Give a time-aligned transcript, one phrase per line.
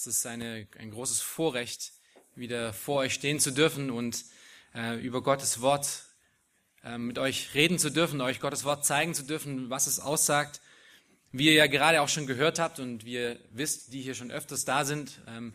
[0.00, 1.92] Es ist eine, ein großes Vorrecht,
[2.34, 4.24] wieder vor euch stehen zu dürfen und
[4.74, 6.06] äh, über Gottes Wort
[6.82, 10.62] äh, mit euch reden zu dürfen, euch Gottes Wort zeigen zu dürfen, was es aussagt.
[11.32, 14.30] Wie ihr ja gerade auch schon gehört habt und wie ihr wisst, die hier schon
[14.30, 15.52] öfters da sind, ähm,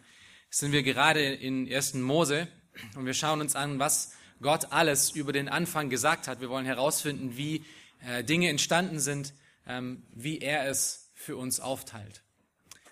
[0.51, 1.95] sind wir gerade in 1.
[1.95, 2.47] Mose
[2.95, 6.39] und wir schauen uns an, was Gott alles über den Anfang gesagt hat.
[6.39, 7.65] Wir wollen herausfinden, wie
[8.05, 9.33] äh, Dinge entstanden sind,
[9.65, 12.21] ähm, wie er es für uns aufteilt.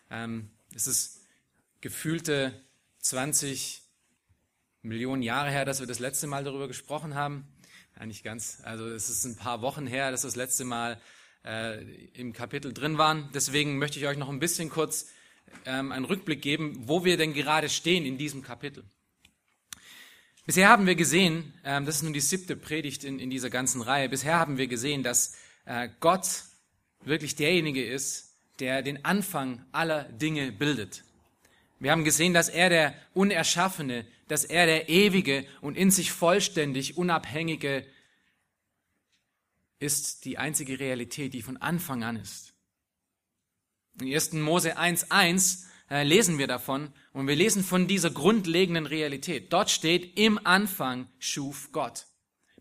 [0.09, 1.22] Ähm, es ist
[1.83, 2.53] gefühlte
[2.99, 3.81] 20
[4.83, 7.45] Millionen Jahre her, dass wir das letzte Mal darüber gesprochen haben.
[8.05, 8.61] Nicht ganz.
[8.63, 10.97] Also es ist ein paar Wochen her, dass wir das letzte Mal
[11.43, 11.83] äh,
[12.13, 13.29] im Kapitel drin waren.
[13.33, 15.09] Deswegen möchte ich euch noch ein bisschen kurz
[15.65, 18.85] ähm, einen Rückblick geben, wo wir denn gerade stehen in diesem Kapitel.
[20.45, 23.81] Bisher haben wir gesehen, ähm, das ist nun die siebte Predigt in, in dieser ganzen
[23.81, 26.43] Reihe, bisher haben wir gesehen, dass äh, Gott
[27.03, 31.03] wirklich derjenige ist, der den Anfang aller Dinge bildet.
[31.83, 36.95] Wir haben gesehen, dass er der Unerschaffene, dass er der Ewige und in sich vollständig
[36.95, 37.85] Unabhängige
[39.79, 42.53] ist die einzige Realität, die von Anfang an ist.
[43.99, 44.31] In 1.
[44.31, 49.51] Mose 1.1 äh, lesen wir davon und wir lesen von dieser grundlegenden Realität.
[49.51, 52.05] Dort steht, im Anfang schuf Gott.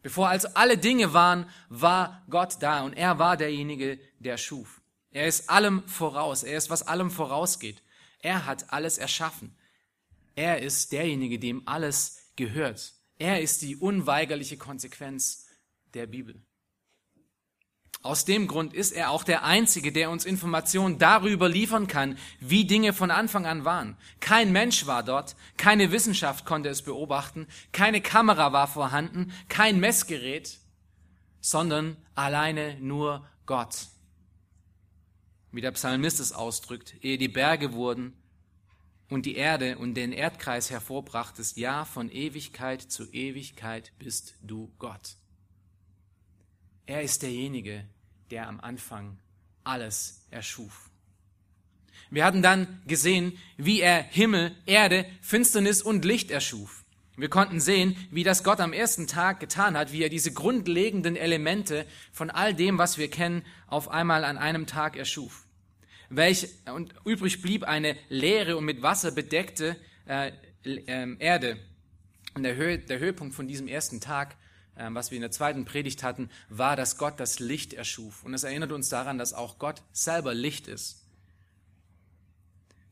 [0.03, 4.81] Bevor also alle Dinge waren, war Gott da und er war derjenige, der schuf.
[5.13, 6.43] Er ist allem voraus.
[6.43, 7.85] Er ist, was allem vorausgeht.
[8.23, 9.55] Er hat alles erschaffen.
[10.35, 12.95] Er ist derjenige, dem alles gehört.
[13.19, 15.47] Er ist die unweigerliche Konsequenz
[15.93, 16.41] der Bibel.
[18.03, 22.65] Aus dem Grund ist er auch der Einzige, der uns Informationen darüber liefern kann, wie
[22.65, 23.97] Dinge von Anfang an waren.
[24.19, 30.59] Kein Mensch war dort, keine Wissenschaft konnte es beobachten, keine Kamera war vorhanden, kein Messgerät,
[31.41, 33.87] sondern alleine nur Gott
[35.53, 38.15] wie der Psalmist es ausdrückt, ehe die Berge wurden
[39.09, 45.17] und die Erde und den Erdkreis hervorbrachtest, ja, von Ewigkeit zu Ewigkeit bist du Gott.
[46.87, 47.87] Er ist derjenige,
[48.31, 49.19] der am Anfang
[49.63, 50.91] alles erschuf.
[52.11, 56.82] Wir hatten dann gesehen, wie er Himmel, Erde, Finsternis und Licht erschuf.
[57.17, 61.17] Wir konnten sehen, wie das Gott am ersten Tag getan hat, wie er diese grundlegenden
[61.17, 65.47] Elemente von all dem, was wir kennen, auf einmal an einem Tag erschuf
[66.17, 70.33] welch, und übrig blieb eine leere und mit Wasser bedeckte äh,
[70.65, 71.59] äh, Erde.
[72.35, 74.37] Und der, Höhe, der Höhepunkt von diesem ersten Tag,
[74.77, 78.25] äh, was wir in der zweiten Predigt hatten, war, dass Gott das Licht erschuf.
[78.25, 80.99] Und es erinnert uns daran, dass auch Gott selber Licht ist.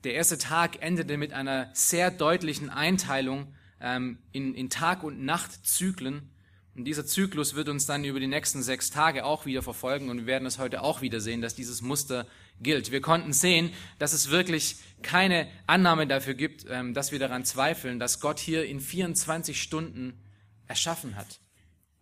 [0.04, 6.30] Der erste Tag endete mit einer sehr deutlichen Einteilung ähm, in, in Tag- und Nachtzyklen.
[6.76, 10.18] Und dieser Zyklus wird uns dann über die nächsten sechs Tage auch wieder verfolgen und
[10.18, 12.26] wir werden es heute auch wieder sehen, dass dieses Muster
[12.60, 12.92] gilt.
[12.92, 17.98] Wir konnten sehen, dass es wirklich keine Annahme dafür gibt, ähm, dass wir daran zweifeln,
[17.98, 20.22] dass Gott hier in 24 Stunden
[20.66, 21.40] erschaffen hat.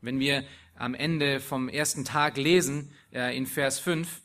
[0.01, 4.21] Wenn wir am Ende vom ersten Tag lesen, äh, in Vers 5,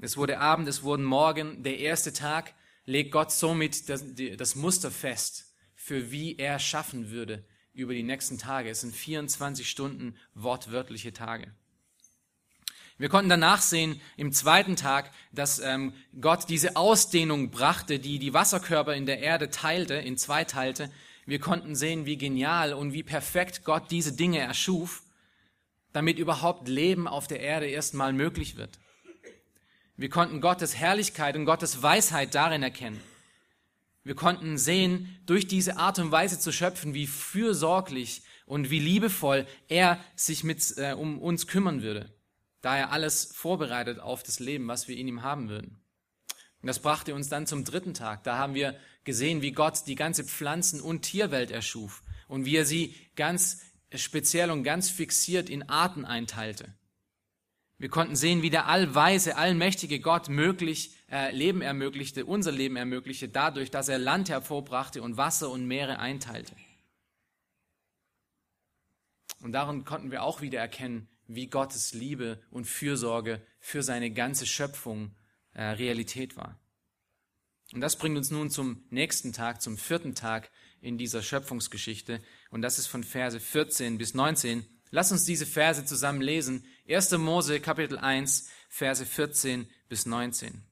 [0.00, 2.54] es wurde Abend, es wurde Morgen, der erste Tag,
[2.86, 4.04] legt Gott somit das,
[4.36, 5.53] das Muster fest,
[5.84, 8.70] für wie er schaffen würde über die nächsten Tage.
[8.70, 11.52] Es sind 24 Stunden wortwörtliche Tage.
[12.96, 18.32] Wir konnten danach sehen im zweiten Tag, dass ähm, Gott diese Ausdehnung brachte, die die
[18.32, 20.90] Wasserkörper in der Erde teilte, in zwei teilte.
[21.26, 25.02] Wir konnten sehen, wie genial und wie perfekt Gott diese Dinge erschuf,
[25.92, 28.78] damit überhaupt Leben auf der Erde erstmal möglich wird.
[29.98, 33.02] Wir konnten Gottes Herrlichkeit und Gottes Weisheit darin erkennen.
[34.04, 39.46] Wir konnten sehen, durch diese Art und Weise zu schöpfen, wie fürsorglich und wie liebevoll
[39.68, 42.14] er sich mit, äh, um uns kümmern würde
[42.64, 45.82] da er alles vorbereitet auf das Leben, was wir in ihm haben würden.
[46.62, 48.24] Und das brachte uns dann zum dritten Tag.
[48.24, 52.64] Da haben wir gesehen, wie Gott die ganze Pflanzen- und Tierwelt erschuf und wie er
[52.64, 53.60] sie ganz
[53.94, 56.72] speziell und ganz fixiert in Arten einteilte.
[57.76, 60.96] Wir konnten sehen, wie der allweise, allmächtige Gott möglich,
[61.30, 66.56] Leben ermöglichte, unser Leben ermöglichte, dadurch, dass er Land hervorbrachte und Wasser und Meere einteilte.
[69.40, 74.46] Und darin konnten wir auch wieder erkennen, wie Gottes Liebe und Fürsorge für seine ganze
[74.46, 75.14] Schöpfung
[75.52, 76.58] äh, Realität war.
[77.72, 80.50] Und das bringt uns nun zum nächsten Tag, zum vierten Tag
[80.80, 82.20] in dieser Schöpfungsgeschichte.
[82.50, 84.66] Und das ist von Verse 14 bis 19.
[84.90, 86.66] Lass uns diese Verse zusammen lesen.
[86.88, 87.12] 1.
[87.18, 90.62] Mose Kapitel 1, Verse 14 bis 19.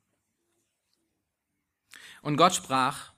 [2.23, 3.13] Und Gott sprach,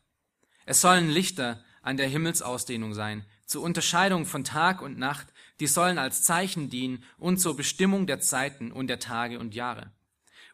[0.67, 5.29] es sollen Lichter an der Himmelsausdehnung sein, zur Unterscheidung von Tag und Nacht,
[5.61, 9.93] die sollen als Zeichen dienen und zur Bestimmung der Zeiten und der Tage und Jahre.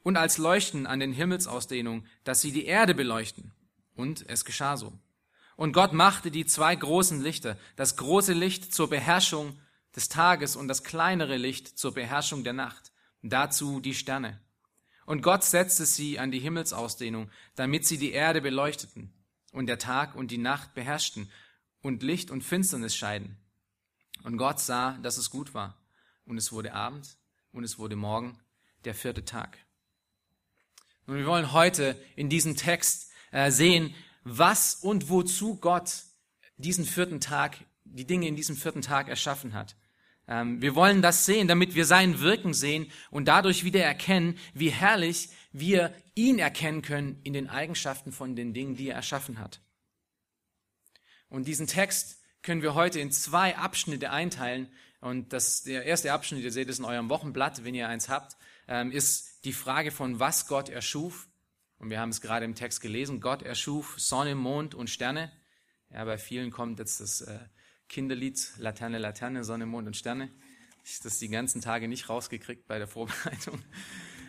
[0.02, 3.52] Und als Leuchten an den Himmelsausdehnungen, dass sie die Erde beleuchten.
[3.94, 4.92] Und es geschah so.
[5.56, 9.58] Und Gott machte die zwei großen Lichter, das große Licht zur Beherrschung
[9.94, 12.92] des Tages und das kleinere Licht zur Beherrschung der Nacht,
[13.22, 14.40] dazu die Sterne.
[15.10, 19.12] Und Gott setzte sie an die Himmelsausdehnung, damit sie die Erde beleuchteten
[19.50, 21.28] und der Tag und die Nacht beherrschten
[21.82, 23.36] und Licht und Finsternis scheiden.
[24.22, 25.76] Und Gott sah, dass es gut war.
[26.26, 27.16] Und es wurde Abend
[27.50, 28.38] und es wurde Morgen,
[28.84, 29.58] der vierte Tag.
[31.06, 33.92] Und wir wollen heute in diesem Text äh, sehen,
[34.22, 36.04] was und wozu Gott
[36.56, 39.74] diesen vierten Tag, die Dinge in diesem vierten Tag erschaffen hat.
[40.30, 44.70] Ähm, wir wollen das sehen, damit wir sein Wirken sehen und dadurch wieder erkennen, wie
[44.70, 49.60] herrlich wir ihn erkennen können in den Eigenschaften von den Dingen, die er erschaffen hat.
[51.28, 54.68] Und diesen Text können wir heute in zwei Abschnitte einteilen.
[55.00, 58.36] Und das, der erste Abschnitt, ihr seht es in eurem Wochenblatt, wenn ihr eins habt,
[58.68, 61.28] ähm, ist die Frage von, was Gott erschuf.
[61.78, 63.20] Und wir haben es gerade im Text gelesen.
[63.20, 65.32] Gott erschuf Sonne, Mond und Sterne.
[65.92, 67.38] Ja, bei vielen kommt jetzt das äh,
[67.90, 70.30] Kinderlied Laterne, Laterne, Sonne, Mond und Sterne.
[70.84, 73.60] Ich habe das die ganzen Tage nicht rausgekriegt bei der Vorbereitung.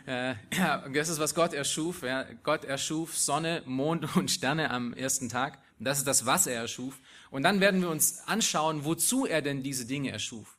[0.07, 2.01] Äh, ja, das ist, was Gott erschuf.
[2.01, 2.25] Ja.
[2.41, 5.59] Gott erschuf Sonne, Mond und Sterne am ersten Tag.
[5.77, 6.99] Und das ist das, was er erschuf.
[7.29, 10.57] Und dann werden wir uns anschauen, wozu er denn diese Dinge erschuf.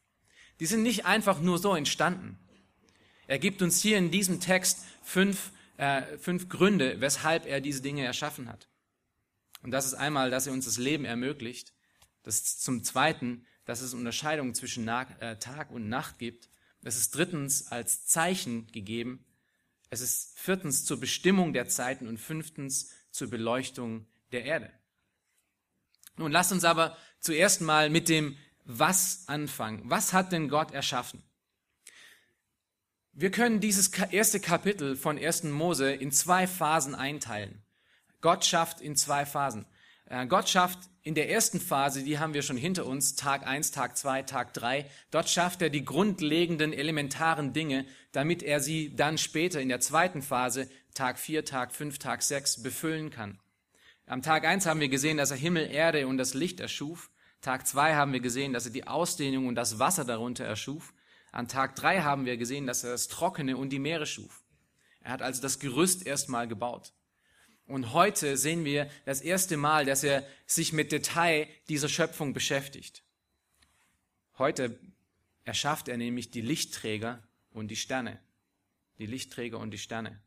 [0.60, 2.38] Die sind nicht einfach nur so entstanden.
[3.26, 8.04] Er gibt uns hier in diesem Text fünf, äh, fünf Gründe, weshalb er diese Dinge
[8.04, 8.68] erschaffen hat.
[9.64, 11.72] Und das ist einmal, dass er uns das Leben ermöglicht.
[12.22, 16.48] Das zum Zweiten, dass es Unterscheidungen zwischen äh, Tag und Nacht gibt.
[16.82, 19.24] Es ist drittens als Zeichen gegeben.
[19.90, 24.70] Es ist viertens zur Bestimmung der Zeiten und fünftens zur Beleuchtung der Erde.
[26.16, 29.82] Nun lasst uns aber zuerst mal mit dem Was anfangen.
[29.84, 31.22] Was hat denn Gott erschaffen?
[33.12, 35.44] Wir können dieses erste Kapitel von 1.
[35.44, 37.62] Mose in zwei Phasen einteilen.
[38.22, 39.66] Gott schafft in zwei Phasen.
[40.06, 43.72] Äh, Gott schafft in der ersten Phase, die haben wir schon hinter uns, Tag 1,
[43.72, 49.18] Tag 2, Tag 3, dort schafft er die grundlegenden, elementaren Dinge, damit er sie dann
[49.18, 53.40] später in der zweiten Phase, Tag 4, Tag 5, Tag 6, befüllen kann.
[54.06, 57.10] Am Tag 1 haben wir gesehen, dass er Himmel, Erde und das Licht erschuf.
[57.40, 60.92] Tag 2 haben wir gesehen, dass er die Ausdehnung und das Wasser darunter erschuf.
[61.32, 64.44] An Tag drei haben wir gesehen, dass er das Trockene und die Meere schuf.
[65.00, 66.92] Er hat also das Gerüst erstmal gebaut.
[67.72, 73.02] Und heute sehen wir das erste Mal, dass er sich mit Detail dieser Schöpfung beschäftigt.
[74.36, 74.78] Heute
[75.44, 78.20] erschafft er nämlich die Lichtträger und die Sterne.
[78.98, 80.20] Die Lichtträger und die Sterne.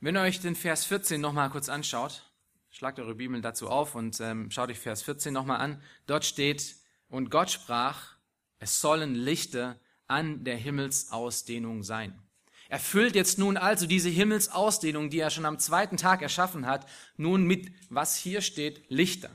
[0.00, 2.30] Wenn ihr euch den Vers 14 nochmal kurz anschaut,
[2.68, 5.82] schlagt eure Bibel dazu auf und ähm, schaut euch Vers 14 nochmal an.
[6.06, 6.76] Dort steht,
[7.08, 8.16] und Gott sprach,
[8.58, 12.27] es sollen Lichter an der Himmelsausdehnung sein.
[12.68, 16.86] Er füllt jetzt nun also diese Himmelsausdehnung, die er schon am zweiten Tag erschaffen hat,
[17.16, 19.30] nun mit, was hier steht, Lichter.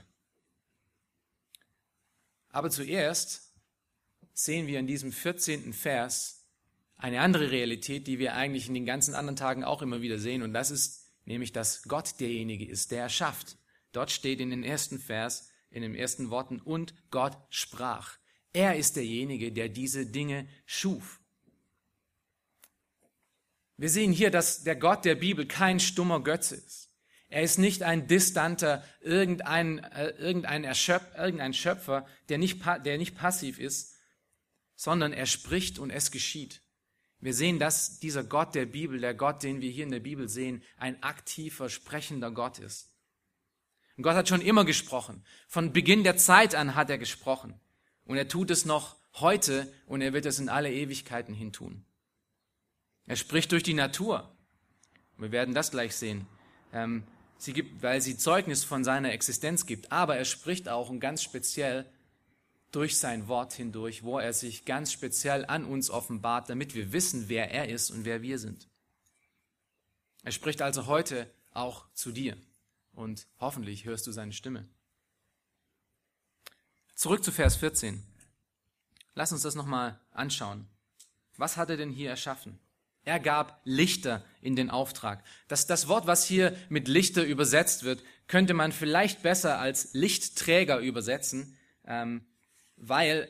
[2.49, 3.51] Aber zuerst
[4.33, 5.73] sehen wir in diesem 14.
[5.73, 6.45] Vers
[6.95, 10.43] eine andere Realität, die wir eigentlich in den ganzen anderen Tagen auch immer wieder sehen,
[10.43, 13.57] und das ist nämlich, dass Gott derjenige ist, der erschafft.
[13.91, 18.17] Dort steht in den ersten Vers, in den ersten Worten, und Gott sprach.
[18.53, 21.19] Er ist derjenige, der diese Dinge schuf.
[23.77, 26.89] Wir sehen hier, dass der Gott der Bibel kein stummer Götze ist.
[27.29, 33.17] Er ist nicht ein distanter, irgendein, äh, irgendein, Erschöpf, irgendein Schöpfer, der nicht, der nicht
[33.17, 33.95] passiv ist,
[34.75, 36.61] sondern er spricht und es geschieht.
[37.19, 40.29] Wir sehen, dass dieser Gott der Bibel, der Gott, den wir hier in der Bibel
[40.29, 42.93] sehen, ein aktiver, sprechender Gott ist.
[43.97, 45.23] Und Gott hat schon immer gesprochen.
[45.47, 47.59] Von Beginn der Zeit an hat er gesprochen.
[48.05, 51.85] Und er tut es noch heute und er wird es in alle Ewigkeiten hin tun.
[53.05, 54.29] Er spricht durch die Natur.
[55.17, 56.27] Wir werden das gleich sehen.
[56.71, 57.03] Ähm,
[57.37, 59.91] sie gibt, weil sie Zeugnis von seiner Existenz gibt.
[59.91, 61.85] Aber er spricht auch und ganz speziell
[62.71, 67.29] durch sein Wort hindurch, wo er sich ganz speziell an uns offenbart, damit wir wissen,
[67.29, 68.67] wer er ist und wer wir sind.
[70.23, 72.35] Er spricht also heute auch zu dir
[72.93, 74.67] und hoffentlich hörst du seine Stimme.
[76.95, 78.03] Zurück zu Vers 14.
[79.13, 80.67] Lass uns das nochmal anschauen.
[81.37, 82.59] Was hat er denn hier erschaffen?
[83.05, 85.23] Er gab Lichter in den Auftrag.
[85.47, 90.79] Das, das Wort, was hier mit Lichter übersetzt wird, könnte man vielleicht besser als Lichtträger
[90.79, 92.25] übersetzen, ähm,
[92.77, 93.29] weil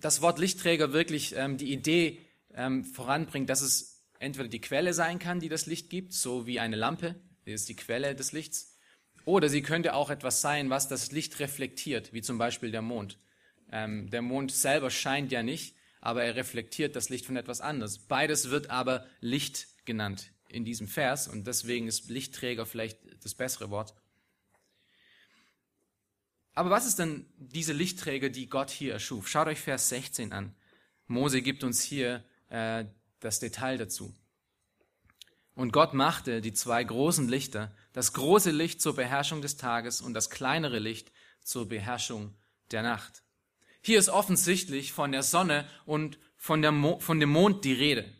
[0.00, 2.18] das Wort Lichtträger wirklich ähm, die Idee
[2.54, 6.58] ähm, voranbringt, dass es entweder die Quelle sein kann, die das Licht gibt, so wie
[6.58, 7.14] eine Lampe,
[7.46, 8.76] die ist die Quelle des Lichts,
[9.24, 13.18] oder sie könnte auch etwas sein, was das Licht reflektiert, wie zum Beispiel der Mond.
[13.70, 17.98] Ähm, der Mond selber scheint ja nicht, aber er reflektiert das Licht von etwas anderes.
[17.98, 23.70] Beides wird aber Licht genannt in diesem Vers und deswegen ist Lichtträger vielleicht das bessere
[23.70, 23.94] Wort.
[26.54, 29.28] Aber was ist denn diese Lichtträger, die Gott hier erschuf?
[29.28, 30.54] Schaut euch Vers 16 an.
[31.06, 32.86] Mose gibt uns hier äh,
[33.20, 34.14] das Detail dazu.
[35.54, 40.14] Und Gott machte die zwei großen Lichter, das große Licht zur Beherrschung des Tages und
[40.14, 41.12] das kleinere Licht
[41.42, 42.34] zur Beherrschung
[42.70, 43.22] der Nacht.
[43.86, 48.12] Hier ist offensichtlich von der Sonne und von, der Mo von dem Mond die Rede.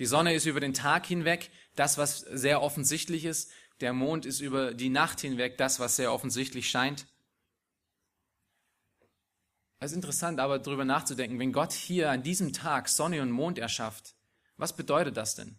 [0.00, 3.52] Die Sonne ist über den Tag hinweg das, was sehr offensichtlich ist.
[3.80, 7.06] Der Mond ist über die Nacht hinweg das, was sehr offensichtlich scheint.
[9.78, 13.60] Es ist interessant, aber darüber nachzudenken, wenn Gott hier an diesem Tag Sonne und Mond
[13.60, 14.16] erschafft,
[14.56, 15.56] was bedeutet das denn?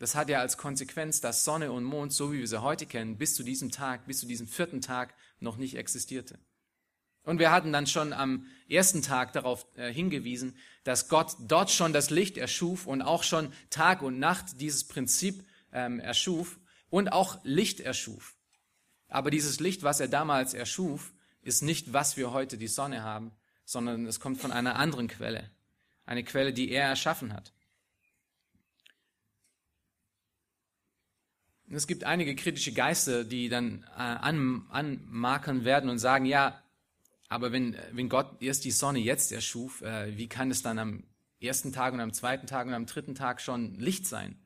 [0.00, 3.16] Das hat ja als Konsequenz, dass Sonne und Mond, so wie wir sie heute kennen,
[3.16, 6.40] bis zu diesem Tag, bis zu diesem vierten Tag noch nicht existierte.
[7.30, 11.92] Und wir hatten dann schon am ersten Tag darauf äh, hingewiesen, dass Gott dort schon
[11.92, 16.58] das Licht erschuf und auch schon Tag und Nacht dieses Prinzip ähm, erschuf
[16.88, 18.34] und auch Licht erschuf.
[19.06, 23.30] Aber dieses Licht, was er damals erschuf, ist nicht, was wir heute die Sonne haben,
[23.64, 25.52] sondern es kommt von einer anderen Quelle.
[26.06, 27.52] Eine Quelle, die er erschaffen hat.
[31.70, 36.60] Es gibt einige kritische Geister, die dann äh, an, anmarkern werden und sagen, ja,
[37.30, 41.04] aber wenn, wenn Gott erst die Sonne jetzt erschuf, äh, wie kann es dann am
[41.40, 44.36] ersten Tag und am zweiten Tag und am dritten Tag schon Licht sein?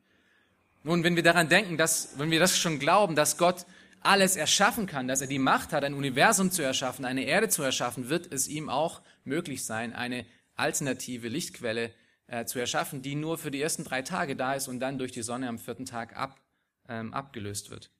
[0.82, 3.64] Nun, wenn wir daran denken, dass, wenn wir das schon glauben, dass Gott
[4.00, 7.62] alles erschaffen kann, dass er die Macht hat, ein Universum zu erschaffen, eine Erde zu
[7.62, 11.90] erschaffen, wird es ihm auch möglich sein, eine alternative Lichtquelle
[12.26, 15.10] äh, zu erschaffen, die nur für die ersten drei Tage da ist und dann durch
[15.10, 16.38] die Sonne am vierten Tag ab,
[16.86, 17.90] ähm, abgelöst wird.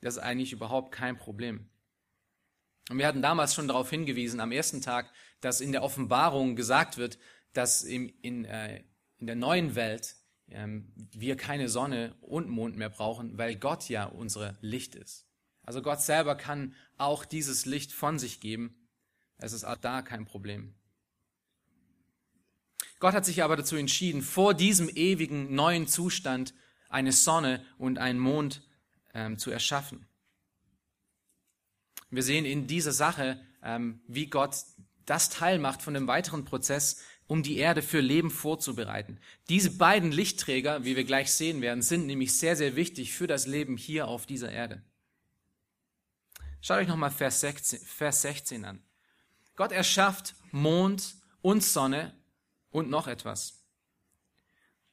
[0.00, 1.68] Das ist eigentlich überhaupt kein Problem.
[2.92, 6.98] Und wir hatten damals schon darauf hingewiesen, am ersten Tag, dass in der Offenbarung gesagt
[6.98, 7.18] wird,
[7.54, 8.84] dass in, in, äh,
[9.16, 10.14] in der neuen Welt
[10.50, 15.26] ähm, wir keine Sonne und Mond mehr brauchen, weil Gott ja unsere Licht ist.
[15.62, 18.86] Also Gott selber kann auch dieses Licht von sich geben.
[19.38, 20.74] Es ist auch da kein Problem.
[23.00, 26.52] Gott hat sich aber dazu entschieden, vor diesem ewigen neuen Zustand
[26.90, 28.60] eine Sonne und einen Mond
[29.14, 30.06] ähm, zu erschaffen.
[32.12, 34.54] Wir sehen in dieser Sache, ähm, wie Gott
[35.06, 39.18] das Teil macht von dem weiteren Prozess, um die Erde für Leben vorzubereiten.
[39.48, 43.46] Diese beiden Lichtträger, wie wir gleich sehen werden, sind nämlich sehr, sehr wichtig für das
[43.46, 44.82] Leben hier auf dieser Erde.
[46.60, 48.82] Schaut euch nochmal Vers 16, Vers 16 an.
[49.56, 52.14] Gott erschafft Mond und Sonne
[52.70, 53.62] und noch etwas.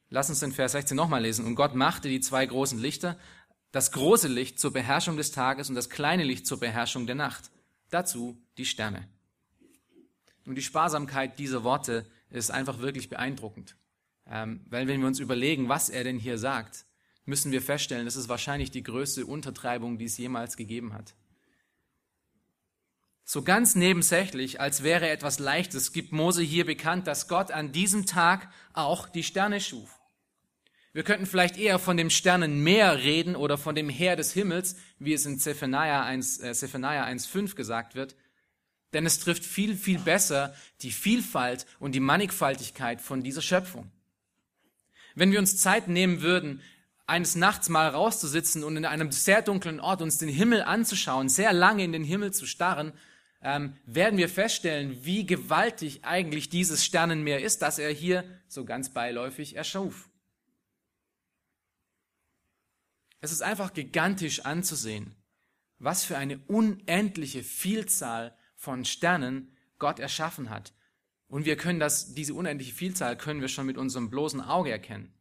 [0.08, 1.44] Lass uns den Vers 16 nochmal lesen.
[1.44, 3.18] Und Gott machte die zwei großen Lichter,
[3.72, 7.50] das große Licht zur Beherrschung des Tages und das kleine Licht zur Beherrschung der Nacht.
[7.90, 9.08] Dazu die Sterne.
[10.46, 13.76] Und die Sparsamkeit dieser Worte ist einfach wirklich beeindruckend.
[14.26, 16.84] Ähm, weil wenn wir uns überlegen, was er denn hier sagt,
[17.24, 21.14] müssen wir feststellen, das ist wahrscheinlich die größte Untertreibung, die es jemals gegeben hat.
[23.24, 28.06] So ganz nebensächlich, als wäre etwas Leichtes, gibt Mose hier bekannt, dass Gott an diesem
[28.06, 29.99] Tag auch die Sterne schuf.
[30.92, 35.12] Wir könnten vielleicht eher von dem Sternenmeer reden oder von dem Heer des Himmels, wie
[35.12, 38.16] es in Zephaniah 1, äh, Zephaniah 1.5 gesagt wird.
[38.92, 43.88] Denn es trifft viel, viel besser die Vielfalt und die Mannigfaltigkeit von dieser Schöpfung.
[45.14, 46.60] Wenn wir uns Zeit nehmen würden,
[47.06, 51.52] eines Nachts mal rauszusitzen und in einem sehr dunklen Ort uns den Himmel anzuschauen, sehr
[51.52, 52.92] lange in den Himmel zu starren,
[53.42, 58.90] ähm, werden wir feststellen, wie gewaltig eigentlich dieses Sternenmeer ist, das er hier so ganz
[58.90, 60.09] beiläufig erschuf.
[63.20, 65.14] Es ist einfach gigantisch anzusehen,
[65.78, 70.72] was für eine unendliche Vielzahl von Sternen Gott erschaffen hat.
[71.28, 75.14] Und wir können das, diese unendliche Vielzahl können wir schon mit unserem bloßen Auge erkennen.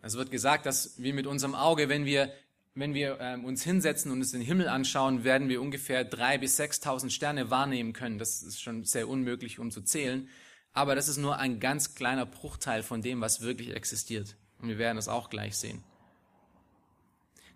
[0.00, 2.32] Es wird gesagt, dass wir mit unserem Auge, wenn wir,
[2.74, 6.56] wenn wir äh, uns hinsetzen und uns den Himmel anschauen, werden wir ungefähr drei bis
[6.56, 8.18] sechstausend Sterne wahrnehmen können.
[8.18, 10.28] Das ist schon sehr unmöglich, um zu zählen.
[10.72, 14.36] Aber das ist nur ein ganz kleiner Bruchteil von dem, was wirklich existiert.
[14.60, 15.82] Und wir werden das auch gleich sehen.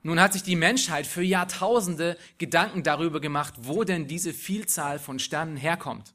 [0.03, 5.19] Nun hat sich die Menschheit für Jahrtausende Gedanken darüber gemacht, wo denn diese Vielzahl von
[5.19, 6.15] Sternen herkommt.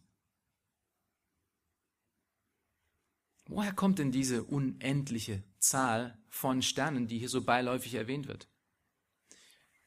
[3.45, 8.49] Woher kommt denn diese unendliche Zahl von Sternen, die hier so beiläufig erwähnt wird?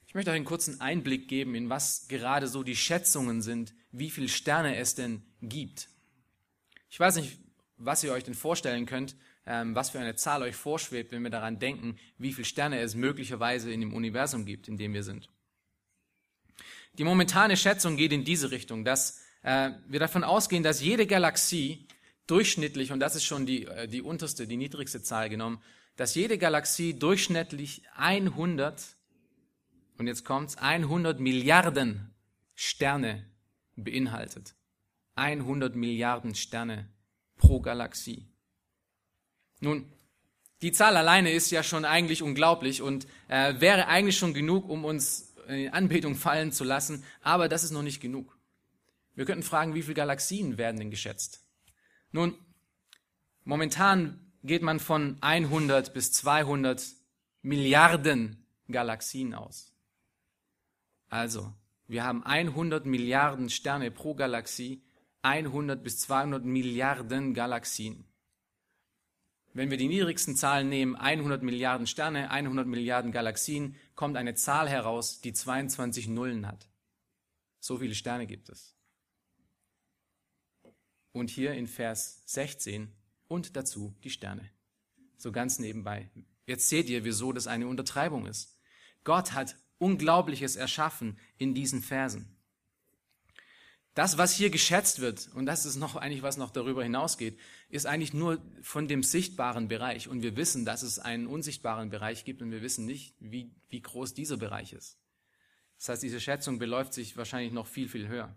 [0.06, 4.10] Ich möchte euch einen kurzen Einblick geben, in was gerade so die Schätzungen sind, wie
[4.10, 5.88] viele Sterne es denn gibt.
[6.88, 7.38] Ich weiß nicht,
[7.76, 9.14] was ihr euch denn vorstellen könnt,
[9.50, 12.94] ähm, was für eine Zahl euch vorschwebt, wenn wir daran denken, wie viele Sterne es
[12.94, 15.28] möglicherweise in dem Universum gibt, in dem wir sind.
[16.94, 21.88] Die momentane Schätzung geht in diese Richtung, dass äh, wir davon ausgehen, dass jede Galaxie
[22.28, 25.60] durchschnittlich, und das ist schon die, äh, die unterste, die niedrigste Zahl genommen,
[25.96, 28.80] dass jede Galaxie durchschnittlich 100,
[29.98, 32.14] und jetzt kommt's, 100 Milliarden
[32.54, 33.26] Sterne
[33.74, 34.54] beinhaltet.
[35.16, 36.88] 100 Milliarden Sterne
[37.36, 38.29] pro Galaxie.
[39.60, 39.86] Nun,
[40.62, 44.84] die Zahl alleine ist ja schon eigentlich unglaublich und äh, wäre eigentlich schon genug, um
[44.84, 48.36] uns in Anbetung fallen zu lassen, aber das ist noch nicht genug.
[49.14, 51.44] Wir könnten fragen, wie viele Galaxien werden denn geschätzt?
[52.12, 52.34] Nun,
[53.44, 56.86] momentan geht man von 100 bis 200
[57.42, 59.72] Milliarden Galaxien aus.
[61.08, 61.52] Also,
[61.88, 64.82] wir haben 100 Milliarden Sterne pro Galaxie,
[65.22, 68.04] 100 bis 200 Milliarden Galaxien.
[69.52, 74.68] Wenn wir die niedrigsten Zahlen nehmen, 100 Milliarden Sterne, 100 Milliarden Galaxien, kommt eine Zahl
[74.68, 76.68] heraus, die 22 Nullen hat.
[77.58, 78.76] So viele Sterne gibt es.
[81.12, 82.92] Und hier in Vers 16
[83.26, 84.48] und dazu die Sterne.
[85.16, 86.10] So ganz nebenbei.
[86.46, 88.56] Jetzt seht ihr, wieso das eine Untertreibung ist.
[89.04, 92.36] Gott hat Unglaubliches erschaffen in diesen Versen.
[93.94, 97.86] Das, was hier geschätzt wird, und das ist noch eigentlich, was noch darüber hinausgeht, ist
[97.86, 100.06] eigentlich nur von dem sichtbaren Bereich.
[100.06, 103.82] Und wir wissen, dass es einen unsichtbaren Bereich gibt und wir wissen nicht, wie, wie
[103.82, 104.96] groß dieser Bereich ist.
[105.78, 108.36] Das heißt, diese Schätzung beläuft sich wahrscheinlich noch viel, viel höher.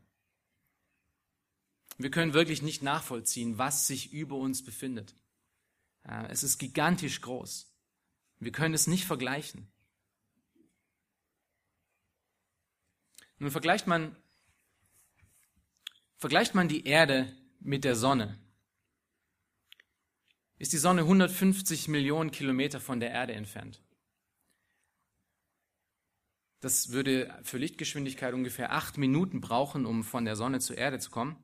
[1.98, 5.16] Wir können wirklich nicht nachvollziehen, was sich über uns befindet.
[6.30, 7.72] Es ist gigantisch groß.
[8.40, 9.72] Wir können es nicht vergleichen.
[13.38, 14.16] Nun vergleicht man
[16.24, 17.28] Vergleicht man die Erde
[17.60, 18.40] mit der Sonne,
[20.58, 23.84] ist die Sonne 150 Millionen Kilometer von der Erde entfernt.
[26.62, 31.12] Das würde für Lichtgeschwindigkeit ungefähr acht Minuten brauchen, um von der Sonne zur Erde zu
[31.12, 31.36] kommen.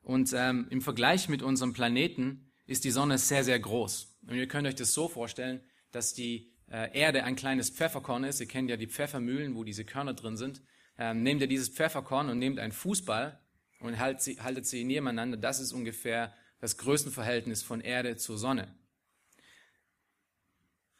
[0.00, 4.20] Und ähm, im Vergleich mit unserem Planeten ist die Sonne sehr, sehr groß.
[4.26, 8.40] Und ihr könnt euch das so vorstellen, dass die äh, Erde ein kleines Pfefferkorn ist.
[8.40, 10.62] Ihr kennt ja die Pfeffermühlen, wo diese Körner drin sind.
[10.96, 13.38] Ähm, nehmt ihr dieses Pfefferkorn und nehmt einen Fußball
[13.80, 15.36] und haltet sie, haltet sie nebeneinander.
[15.36, 18.74] Das ist ungefähr das Größenverhältnis von Erde zur Sonne.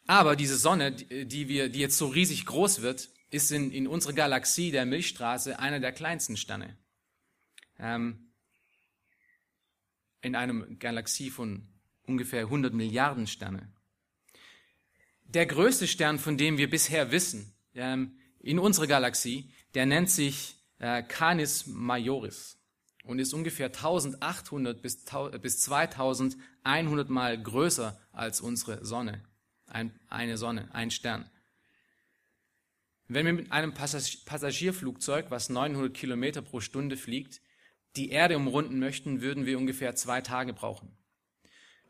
[0.07, 4.15] Aber diese Sonne, die, wir, die jetzt so riesig groß wird, ist in, in unserer
[4.15, 6.77] Galaxie der Milchstraße einer der kleinsten Sterne.
[7.79, 8.33] Ähm,
[10.23, 11.69] in einem Galaxie von
[12.03, 13.73] ungefähr 100 Milliarden Sterne.
[15.25, 20.57] Der größte Stern, von dem wir bisher wissen, ähm, in unserer Galaxie, der nennt sich
[20.79, 22.60] äh, Canis Majoris
[23.05, 29.23] und ist ungefähr 1800 bis, 2100 Mal größer als unsere Sonne.
[29.67, 31.31] Ein, eine Sonne, ein Stern.
[33.09, 37.41] Wenn wir mit einem Passagierflugzeug, was 900 Kilometer pro Stunde fliegt,
[37.97, 40.97] die Erde umrunden möchten, würden wir ungefähr zwei Tage brauchen.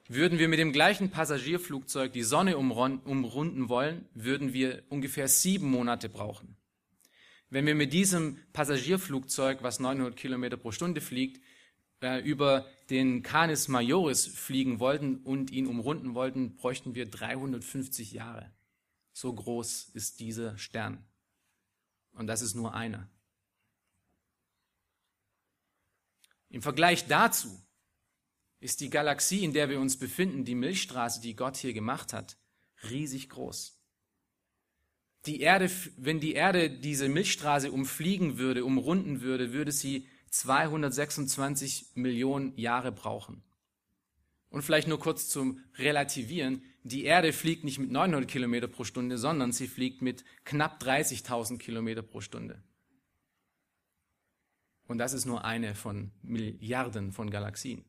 [0.08, 6.08] Würden wir mit dem gleichen Passagierflugzeug die Sonne umrunden wollen, würden wir ungefähr sieben Monate
[6.08, 6.56] brauchen.
[7.50, 11.42] Wenn wir mit diesem Passagierflugzeug, was 900 Kilometer pro Stunde fliegt,
[12.00, 18.52] äh, über den Canis Majoris fliegen wollten und ihn umrunden wollten, bräuchten wir 350 Jahre.
[19.12, 21.04] So groß ist dieser Stern.
[22.12, 23.10] Und das ist nur einer.
[26.50, 27.48] Im Vergleich dazu
[28.60, 32.36] ist die Galaxie, in der wir uns befinden, die Milchstraße, die Gott hier gemacht hat,
[32.82, 33.79] riesig groß
[35.26, 42.56] die Erde, wenn die Erde diese Milchstraße umfliegen würde, umrunden würde, würde sie 226 Millionen
[42.56, 43.42] Jahre brauchen.
[44.48, 46.62] Und vielleicht nur kurz zum Relativieren.
[46.82, 51.58] Die Erde fliegt nicht mit 900 Kilometer pro Stunde, sondern sie fliegt mit knapp 30.000
[51.58, 52.62] Kilometer pro Stunde.
[54.88, 57.84] Und das ist nur eine von Milliarden von Galaxien.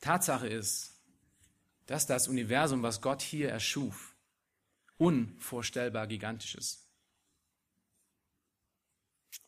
[0.00, 0.93] Tatsache ist,
[1.86, 4.16] dass das Universum, was Gott hier erschuf,
[4.96, 6.84] unvorstellbar gigantisch ist.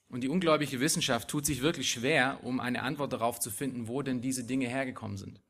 [0.09, 4.03] Und die ungläubige Wissenschaft tut sich wirklich schwer, um eine Antwort darauf zu finden, wo
[4.03, 5.42] denn diese Dinge hergekommen sind.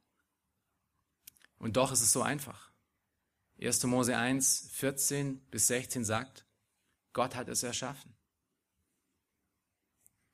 [1.59, 2.73] Und doch ist es so einfach.
[3.61, 3.85] 1.
[3.85, 6.47] Mose 1, 14 bis 16 sagt,
[7.13, 8.16] Gott hat es erschaffen.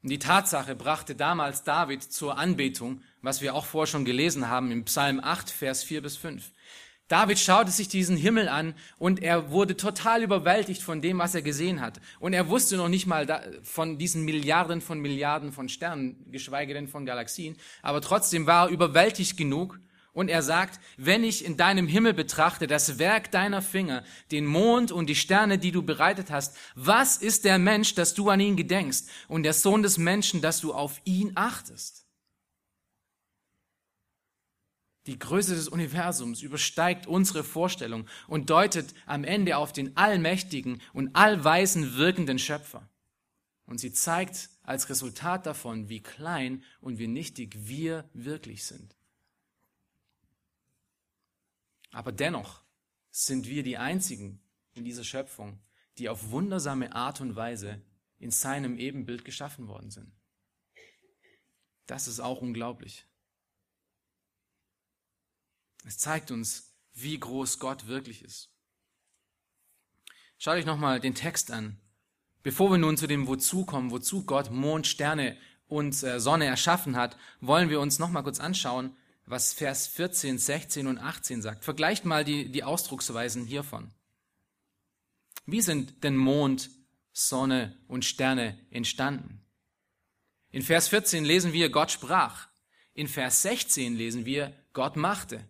[0.02, 4.72] Und die Tatsache brachte damals David zur Anbetung, was wir auch vorher schon gelesen haben
[4.72, 6.52] im Psalm 8, Vers 4 bis 5.
[7.06, 11.42] David schaute sich diesen Himmel an und er wurde total überwältigt von dem, was er
[11.42, 12.00] gesehen hat.
[12.18, 16.88] Und er wusste noch nicht mal von diesen Milliarden von Milliarden von Sternen, geschweige denn
[16.88, 17.56] von Galaxien.
[17.82, 19.78] Aber trotzdem war er überwältigt genug,
[20.14, 24.92] Und er sagt, wenn ich in deinem Himmel betrachte das Werk deiner Finger, den Mond
[24.92, 28.56] und die Sterne, die du bereitet hast, was ist der Mensch, dass du an ihn
[28.56, 32.06] gedenkst und der Sohn des Menschen, dass du auf ihn achtest?
[35.06, 41.16] Die Größe des Universums übersteigt unsere Vorstellung und deutet am Ende auf den allmächtigen und
[41.16, 42.88] allweisen wirkenden Schöpfer.
[43.64, 48.94] Und sie zeigt als Resultat davon, wie klein und wie nichtig wir wirklich sind.
[51.92, 52.62] Aber dennoch
[53.10, 54.42] sind wir die Einzigen
[54.74, 55.60] in dieser Schöpfung,
[55.98, 57.82] die auf wundersame Art und Weise
[58.18, 60.12] in seinem Ebenbild geschaffen worden sind.
[61.86, 63.06] Das ist auch unglaublich.
[65.84, 68.50] Es zeigt uns, wie groß Gott wirklich ist.
[70.38, 71.80] Schaut euch nochmal den Text an.
[72.42, 75.36] Bevor wir nun zu dem Wozu kommen, wozu Gott Mond, Sterne
[75.68, 78.96] und äh, Sonne erschaffen hat, wollen wir uns nochmal kurz anschauen,
[79.32, 81.64] was Vers 14, 16 und 18 sagt.
[81.64, 83.90] Vergleicht mal die, die Ausdrucksweisen hiervon.
[85.46, 86.68] Wie sind denn Mond,
[87.14, 89.40] Sonne und Sterne entstanden?
[90.50, 92.48] In Vers 14 lesen wir, Gott sprach.
[92.92, 95.42] In Vers 16 lesen wir, Gott machte.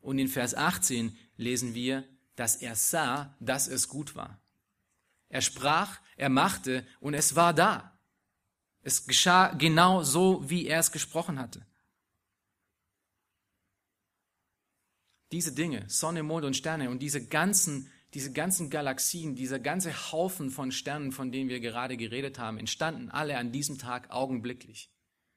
[0.00, 2.04] Und in Vers 18 lesen wir,
[2.34, 4.42] dass er sah, dass es gut war.
[5.28, 7.96] Er sprach, er machte und es war da.
[8.82, 11.64] Es geschah genau so, wie er es gesprochen hatte.
[15.32, 20.50] Diese Dinge, Sonne, Mond und Sterne und diese ganzen, diese ganzen Galaxien, dieser ganze Haufen
[20.50, 24.90] von Sternen, von denen wir gerade geredet haben, entstanden alle an diesem Tag augenblicklich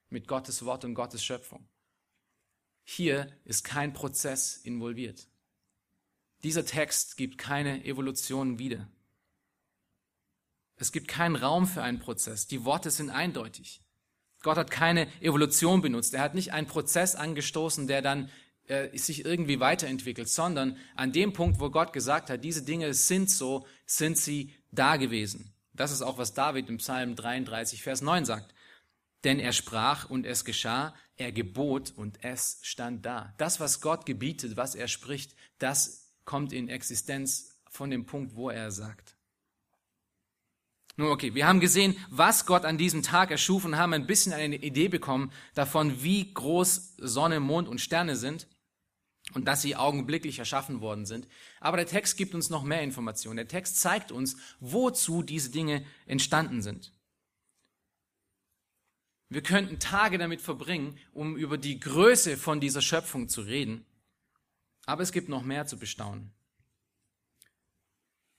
[0.09, 1.67] mit Gottes Wort und Gottes Schöpfung.
[2.83, 5.27] Hier ist kein Prozess involviert.
[6.43, 8.87] Dieser Text gibt keine Evolution wieder.
[10.75, 12.47] Es gibt keinen Raum für einen Prozess.
[12.47, 13.81] Die Worte sind eindeutig.
[14.43, 16.13] Gott hat keine Evolution benutzt.
[16.13, 18.29] Er hat nicht einen Prozess angestoßen, der dann
[18.67, 23.29] äh, sich irgendwie weiterentwickelt, sondern an dem Punkt, wo Gott gesagt hat, diese Dinge sind
[23.29, 25.53] so, sind sie da gewesen.
[25.73, 28.53] Das ist auch, was David im Psalm 33, Vers 9 sagt.
[29.23, 33.33] Denn er sprach und es geschah, er gebot und es stand da.
[33.37, 38.49] Das, was Gott gebietet, was er spricht, das kommt in Existenz von dem Punkt, wo
[38.49, 39.15] er sagt.
[40.97, 44.31] Nun, okay, wir haben gesehen, was Gott an diesem Tag erschuf und haben ein bisschen
[44.31, 48.47] eine Idee bekommen davon, wie groß Sonne, Mond und Sterne sind
[49.33, 51.27] und dass sie augenblicklich erschaffen worden sind.
[51.59, 53.37] Aber der Text gibt uns noch mehr Informationen.
[53.37, 56.93] Der Text zeigt uns, wozu diese Dinge entstanden sind.
[59.29, 63.85] Wir könnten Tage damit verbringen, um über die Größe von dieser Schöpfung zu reden.
[64.85, 66.31] Aber es gibt noch mehr zu bestaunen.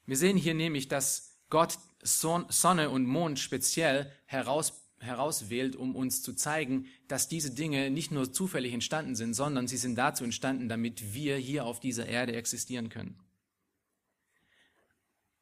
[0.06, 6.32] Wir sehen hier nämlich, dass Gott Sonne und Mond speziell heraus herauswählt, um uns zu
[6.32, 11.14] zeigen, dass diese Dinge nicht nur zufällig entstanden sind, sondern sie sind dazu entstanden, damit
[11.14, 13.18] wir hier auf dieser Erde existieren können.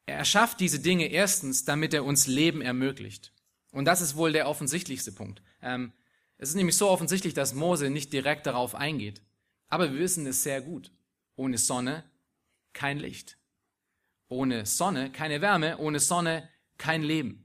[0.05, 3.33] Er erschafft diese Dinge erstens, damit er uns Leben ermöglicht.
[3.71, 5.41] Und das ist wohl der offensichtlichste Punkt.
[5.61, 5.93] Ähm,
[6.37, 9.21] es ist nämlich so offensichtlich, dass Mose nicht direkt darauf eingeht.
[9.67, 10.91] Aber wir wissen es sehr gut.
[11.35, 12.03] Ohne Sonne
[12.73, 13.37] kein Licht.
[14.27, 15.77] Ohne Sonne keine Wärme.
[15.77, 17.44] Ohne Sonne kein Leben.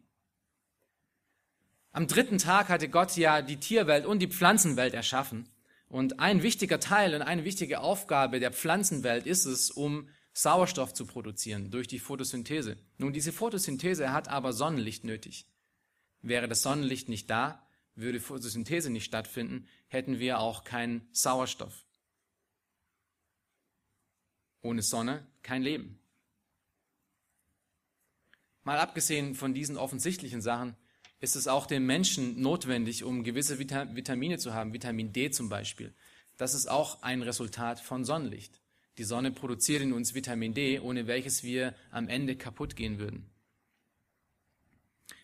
[1.92, 5.48] Am dritten Tag hatte Gott ja die Tierwelt und die Pflanzenwelt erschaffen.
[5.88, 11.04] Und ein wichtiger Teil und eine wichtige Aufgabe der Pflanzenwelt ist es, um Sauerstoff zu
[11.04, 12.76] produzieren durch die Photosynthese.
[12.98, 15.46] Nun, diese Photosynthese hat aber Sonnenlicht nötig.
[16.22, 21.84] Wäre das Sonnenlicht nicht da, würde Photosynthese nicht stattfinden, hätten wir auch keinen Sauerstoff.
[24.62, 25.98] Ohne Sonne kein Leben.
[28.62, 30.76] Mal abgesehen von diesen offensichtlichen Sachen,
[31.20, 35.94] ist es auch den Menschen notwendig, um gewisse Vitamine zu haben, Vitamin D zum Beispiel.
[36.38, 38.60] Das ist auch ein Resultat von Sonnenlicht.
[38.96, 43.30] Die Sonne produziert in uns Vitamin D, ohne welches wir am Ende kaputt gehen würden.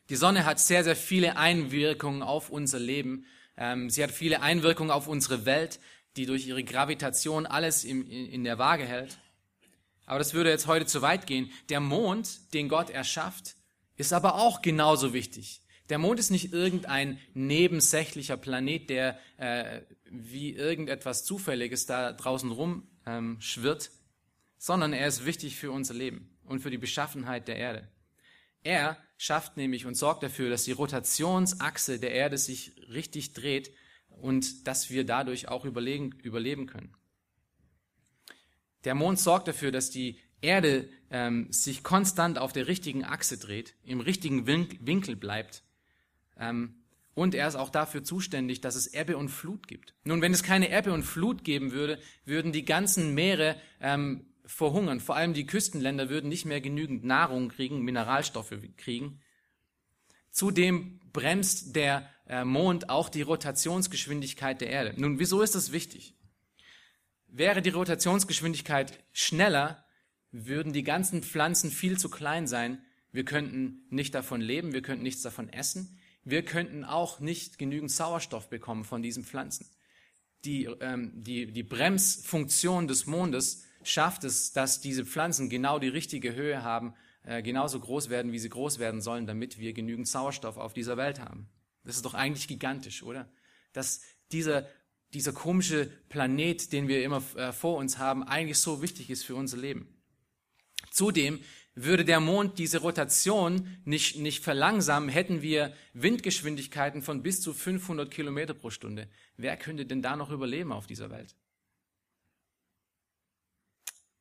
[0.08, 3.26] Die Sonne hat sehr, sehr viele Einwirkungen auf unser Leben.
[3.56, 5.80] Ähm, sie hat viele Einwirkungen auf unsere Welt,
[6.16, 9.18] die durch ihre Gravitation alles in der Waage hält.
[10.06, 11.50] Aber das würde jetzt heute zu weit gehen.
[11.68, 13.56] Der Mond, den Gott erschafft,
[13.96, 15.60] ist aber auch genauso wichtig.
[15.88, 22.88] Der Mond ist nicht irgendein nebensächlicher Planet, der äh, wie irgendetwas Zufälliges da draußen rum
[23.06, 23.90] ähm, schwirrt,
[24.58, 27.88] sondern er ist wichtig für unser Leben und für die Beschaffenheit der Erde.
[28.64, 33.70] Er schafft nämlich und sorgt dafür, dass die Rotationsachse der Erde sich richtig dreht
[34.08, 36.96] und dass wir dadurch auch überlegen, überleben können.
[38.84, 43.74] Der Mond sorgt dafür, dass die Erde ähm, sich konstant auf der richtigen Achse dreht,
[43.84, 45.62] im richtigen Winkel bleibt
[46.38, 46.74] ähm,
[47.14, 49.94] Und er ist auch dafür zuständig, dass es Ebbe und Flut gibt.
[50.04, 55.00] Nun, wenn es keine Ebbe und Flut geben würde, würden die ganzen Meere ähm, verhungern.
[55.00, 59.20] Vor allem die Küstenländer würden nicht mehr genügend Nahrung kriegen, Mineralstoffe kriegen.
[60.30, 64.94] Zudem bremst der äh, Mond auch die Rotationsgeschwindigkeit der Erde.
[65.00, 66.14] Nun, wieso ist das wichtig?
[67.28, 69.84] Wäre die Rotationsgeschwindigkeit schneller,
[70.32, 72.84] würden die ganzen Pflanzen viel zu klein sein.
[73.10, 75.98] Wir könnten nicht davon leben, wir könnten nichts davon essen.
[76.26, 79.70] Wir könnten auch nicht genügend Sauerstoff bekommen von diesen Pflanzen.
[80.44, 86.34] Die, ähm, die, die Bremsfunktion des Mondes schafft es, dass diese Pflanzen genau die richtige
[86.34, 90.56] Höhe haben, äh, genauso groß werden, wie sie groß werden sollen, damit wir genügend Sauerstoff
[90.56, 91.48] auf dieser Welt haben.
[91.84, 93.30] Das ist doch eigentlich gigantisch, oder?
[93.72, 94.00] Dass
[94.32, 94.68] dieser,
[95.14, 99.36] dieser komische Planet, den wir immer äh, vor uns haben, eigentlich so wichtig ist für
[99.36, 99.96] unser Leben.
[100.90, 101.38] Zudem
[101.76, 108.10] würde der Mond diese Rotation nicht, nicht verlangsamen, hätten wir Windgeschwindigkeiten von bis zu 500
[108.10, 109.08] Kilometer pro Stunde.
[109.36, 111.36] Wer könnte denn da noch überleben auf dieser Welt?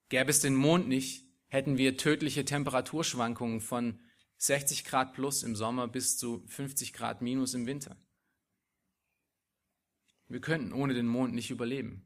[0.10, 4.00] Gäbe es den Mond nicht, hätten wir tödliche Temperaturschwankungen von
[4.38, 7.98] 60 Grad plus im Sommer bis zu 50 Grad minus im Winter.
[10.28, 12.05] Wir könnten ohne den Mond nicht überleben.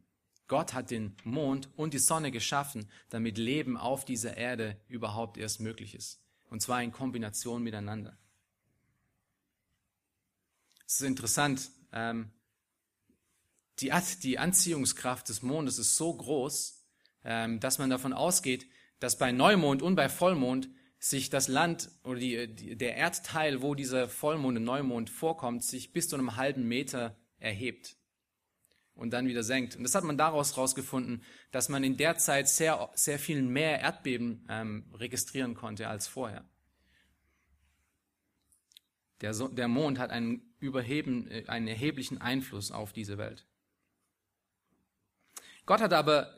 [0.50, 5.62] Gott hat den Mond und die Sonne geschaffen, damit Leben auf dieser Erde überhaupt erst
[5.62, 6.20] möglich ist.
[6.50, 8.18] Und zwar in Kombination miteinander.
[10.88, 12.32] Es ist interessant, ähm,
[13.80, 16.84] die, die Anziehungskraft des Mondes ist so groß,
[17.24, 18.68] ähm, dass man davon ausgeht,
[19.00, 23.76] dass bei Neumond und bei Vollmond sich das Land oder die, die, der Erdteil, wo
[23.76, 27.99] dieser Vollmond und Neumond vorkommt, sich bis zu einem halben Meter erhebt
[29.00, 29.76] und dann wieder senkt.
[29.76, 33.80] Und das hat man daraus herausgefunden, dass man in der Zeit sehr, sehr viel mehr
[33.80, 36.46] Erdbeben ähm, registrieren konnte als vorher.
[39.22, 43.46] Der, so der Mond hat einen, überheben, äh, einen erheblichen Einfluss auf diese Welt.
[45.66, 46.34] Gott hat aber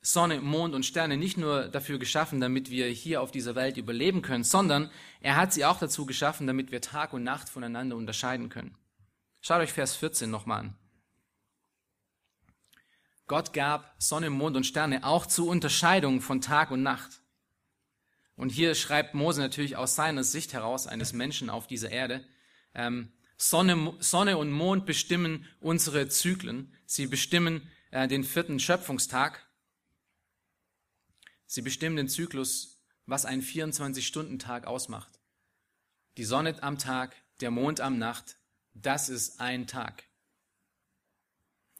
[0.00, 4.22] Sonne, Mond und Sterne nicht nur dafür geschaffen, damit wir hier auf dieser Welt überleben
[4.22, 4.90] können, sondern
[5.20, 8.76] er hat sie auch dazu geschaffen, damit wir Tag und Nacht voneinander unterscheiden können.
[9.40, 10.74] Schaut euch Vers 14 nochmal an.
[13.28, 17.20] Gott gab Sonne, Mond und Sterne auch zur Unterscheidung von Tag und Nacht.
[18.36, 22.24] Und hier schreibt Mose natürlich aus seiner Sicht heraus eines Menschen auf dieser Erde,
[22.74, 26.74] ähm, Sonne, Sonne und Mond bestimmen unsere Zyklen.
[26.86, 29.46] Sie bestimmen äh, den vierten Schöpfungstag.
[31.46, 35.20] Sie bestimmen den Zyklus, was ein 24-Stunden-Tag ausmacht.
[36.16, 38.38] Die Sonne am Tag, der Mond am Nacht,
[38.74, 40.07] das ist ein Tag.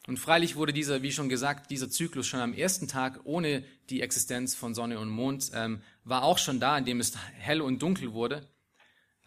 [0.09, 4.01] Und freilich wurde dieser, wie schon gesagt, dieser Zyklus schon am ersten Tag ohne die
[4.01, 8.11] Existenz von Sonne und Mond, ähm, war auch schon da, indem es hell und dunkel
[8.11, 8.49] wurde.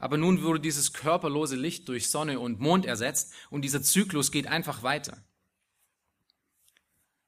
[0.00, 4.48] Aber nun wurde dieses körperlose Licht durch Sonne und Mond ersetzt und dieser Zyklus geht
[4.48, 5.22] einfach weiter.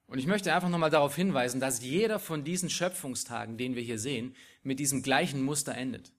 [0.09, 4.01] Und ich möchte einfach nochmal darauf hinweisen, dass jeder von diesen Schöpfungstagen, den wir hier
[4.01, 6.11] sehen, mit diesem gleichen Muster endet.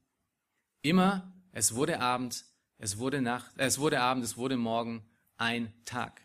[0.83, 2.45] Immer, es wurde Abend,
[2.77, 5.03] es wurde Nacht, äh, es wurde Abend, es wurde Morgen,
[5.35, 6.24] ein Tag.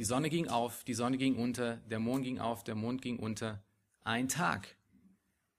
[0.00, 3.18] Die Sonne ging auf, die Sonne ging unter, der Mond ging auf, der Mond ging
[3.18, 3.62] unter.
[4.00, 4.78] Ein Tag.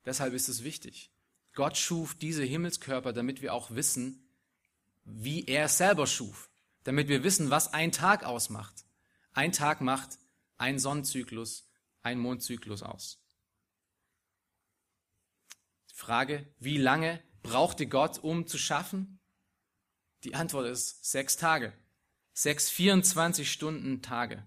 [0.04, 1.12] Deshalb ist es wichtig.
[1.54, 4.28] Gott schuf diese Himmelskörper, damit wir auch wissen,
[5.04, 6.50] wie er selber schuf.
[6.86, 8.84] Damit wir wissen, was ein Tag ausmacht.
[9.34, 10.18] Ein Tag macht
[10.58, 11.70] ein Sonnenzyklus,
[12.02, 13.24] ein Mondzyklus aus.
[15.92, 19.20] Die Frage, wie lange brauchte Gott, um zu schaffen?
[20.24, 21.74] Die Antwort ist sechs Tage.
[22.34, 24.44] Sechs 24 Stunden Tage.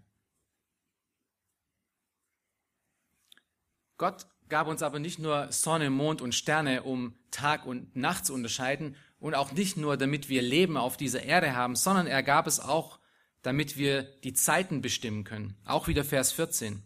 [3.99, 8.35] Gott gab uns aber nicht nur Sonne, Mond und Sterne, um Tag und Nacht zu
[8.35, 12.47] unterscheiden und auch nicht nur, damit wir Leben auf dieser Erde haben, sondern er gab
[12.47, 12.99] es auch,
[13.43, 15.57] damit wir die Zeiten bestimmen können.
[15.65, 16.83] Auch wieder Vers 14.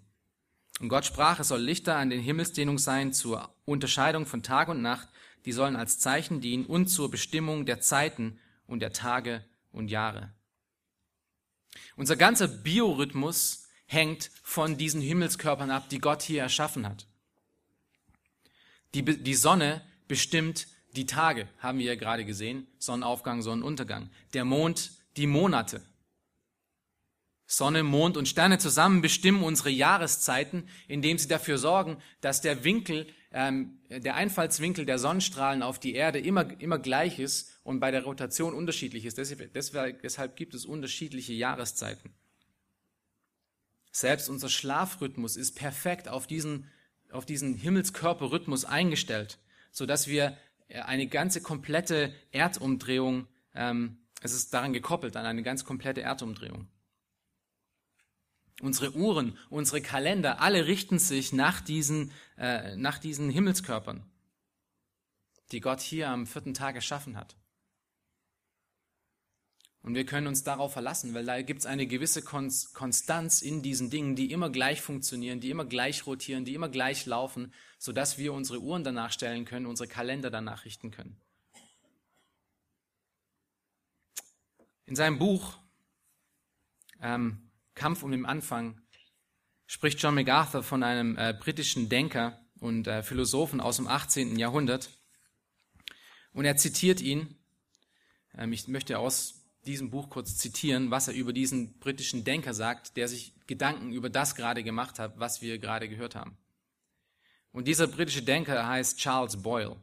[0.81, 4.83] Und Gott sprach, es soll Lichter an den Himmelsdehnung sein zur Unterscheidung von Tag und
[4.83, 5.09] Nacht,
[5.45, 10.33] die sollen als Zeichen dienen und zur Bestimmung der Zeiten und der Tage und Jahre.
[11.97, 17.07] Unser ganzer Biorhythmus hängt von diesen Himmelskörpern ab, die Gott hier erschaffen hat.
[18.95, 24.11] Die, die Sonne bestimmt die Tage, haben wir ja gerade gesehen, Sonnenaufgang, Sonnenuntergang.
[24.35, 25.83] Der Mond die Monate.
[27.47, 33.07] Sonne, Mond und Sterne zusammen bestimmen unsere Jahreszeiten, indem sie dafür sorgen, dass der Winkel,
[33.31, 38.05] ähm, der Einfallswinkel der Sonnenstrahlen auf die Erde immer, immer gleich ist und bei der
[38.05, 39.19] Rotation unterschiedlich ist.
[39.19, 42.15] Deshalb, deshalb gibt es unterschiedliche Jahreszeiten.
[43.93, 46.71] Selbst unser Schlafrhythmus ist perfekt auf diesen,
[47.11, 49.39] auf diesen Himmelskörperrhythmus eingestellt,
[49.73, 50.37] sodass wir
[50.69, 56.69] eine ganze komplette Erdumdrehung ähm, Es ist daran gekoppelt, an eine ganz komplette Erdumdrehung.
[58.61, 64.05] Unsere Uhren, unsere Kalender, alle richten sich nach diesen, äh, nach diesen Himmelskörpern,
[65.53, 67.37] die Gott hier am vierten Tag erschaffen hat.
[69.83, 73.91] Und wir können uns darauf verlassen, weil da gibt es eine gewisse Konstanz in diesen
[73.91, 78.33] Dingen, die immer gleich funktionieren, die immer gleich rotieren, die immer gleich laufen, sodass wir
[78.33, 81.17] unsere Uhren danach stellen können, unsere Kalender danach richten können.
[84.85, 85.59] In seinem Buch
[87.01, 87.48] ähm,
[87.79, 88.81] Kampf um den Anfang
[89.67, 94.37] spricht John MacArthur von einem äh, britischen Denker und äh, Philosophen aus dem 18.
[94.37, 94.91] Jahrhundert.
[96.33, 97.37] Und er zitiert ihn.
[98.37, 102.97] Ähm, ich möchte aus diesem Buch kurz zitieren, was er über diesen britischen Denker sagt,
[102.97, 106.37] der sich Gedanken über das gerade gemacht hat, was wir gerade gehört haben.
[107.53, 109.77] Und dieser britische Denker heißt Charles Boyle.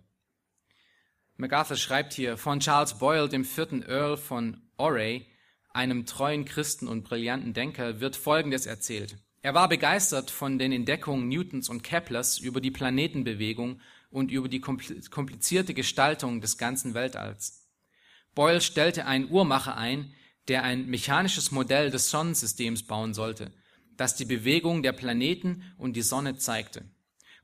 [1.37, 5.27] MacArthur schreibt hier, von Charles Boyle, dem vierten Earl von Oray,
[5.75, 9.17] einem treuen Christen und brillanten Denker, wird Folgendes erzählt.
[9.41, 14.61] Er war begeistert von den Entdeckungen Newtons und Keplers über die Planetenbewegung und über die
[14.61, 17.67] komplizierte Gestaltung des ganzen Weltalls.
[18.33, 20.13] Boyle stellte einen Uhrmacher ein,
[20.47, 23.51] der ein mechanisches Modell des Sonnensystems bauen sollte,
[23.97, 26.85] das die Bewegung der Planeten und die Sonne zeigte.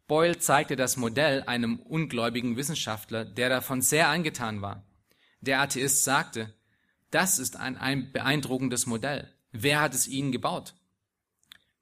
[0.08, 4.86] Boyle zeigte das Modell einem ungläubigen Wissenschaftler, der davon sehr angetan war.
[5.40, 6.54] Der Atheist sagte,
[7.12, 9.32] das ist ein, ein beeindruckendes Modell.
[9.52, 10.74] Wer hat es Ihnen gebaut?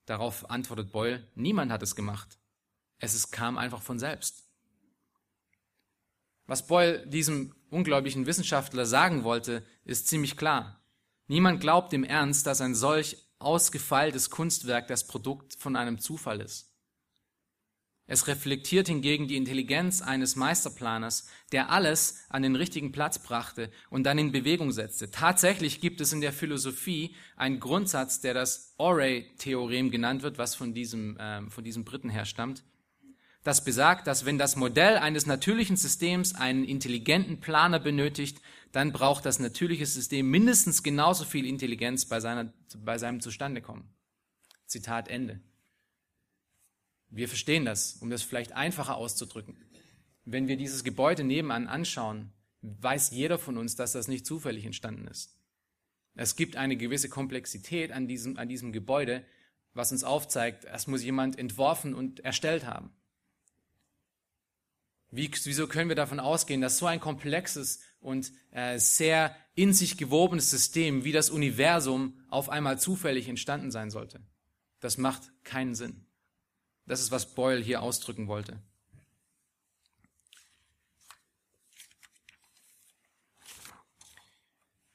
[0.06, 2.40] Darauf antwortet Boyle, niemand hat es gemacht.
[2.98, 4.44] Es ist, kam einfach von selbst.
[6.48, 10.82] Was Boyle diesem ungläubigen Wissenschaftler sagen wollte, ist ziemlich klar.
[11.28, 16.69] Niemand glaubt im Ernst, dass ein solch ausgefeiltes Kunstwerk das Produkt von einem Zufall ist.
[18.12, 24.04] Es reflektiert hingegen die Intelligenz eines Meisterplaners, der alles an den richtigen Platz brachte und
[24.04, 25.12] dann in Bewegung setzte.
[25.12, 30.74] Tatsächlich gibt es in der Philosophie einen Grundsatz, der das Oray-Theorem genannt wird, was von
[30.74, 32.64] diesem, äh, von diesem Briten herstammt
[33.44, 38.42] das besagt, dass wenn das Modell eines natürlichen Systems einen intelligenten Planer benötigt,
[38.74, 42.52] dann braucht das natürliche System mindestens genauso viel Intelligenz bei, seiner,
[42.84, 43.86] bei seinem Zustandekommen.
[44.66, 45.40] Zitat Ende.
[47.10, 49.58] Wir verstehen das, um das vielleicht einfacher auszudrücken.
[50.26, 55.08] Wenn wir dieses Gebäude nebenan anschauen, weiß jeder von uns, dass das nicht zufällig entstanden
[55.08, 55.36] ist.
[56.16, 59.26] Es gibt eine gewisse Komplexität an diesem, an diesem Gebäude,
[59.74, 62.92] was uns aufzeigt, es muss jemand entworfen und erstellt haben.
[65.12, 69.98] Wie, wieso können wir davon ausgehen, dass so ein komplexes und äh, sehr in sich
[69.98, 74.22] gewobenes System wie das Universum auf einmal zufällig entstanden sein sollte?
[74.80, 76.06] Das macht keinen Sinn.
[76.90, 78.58] Das ist, was Boyle hier ausdrücken wollte.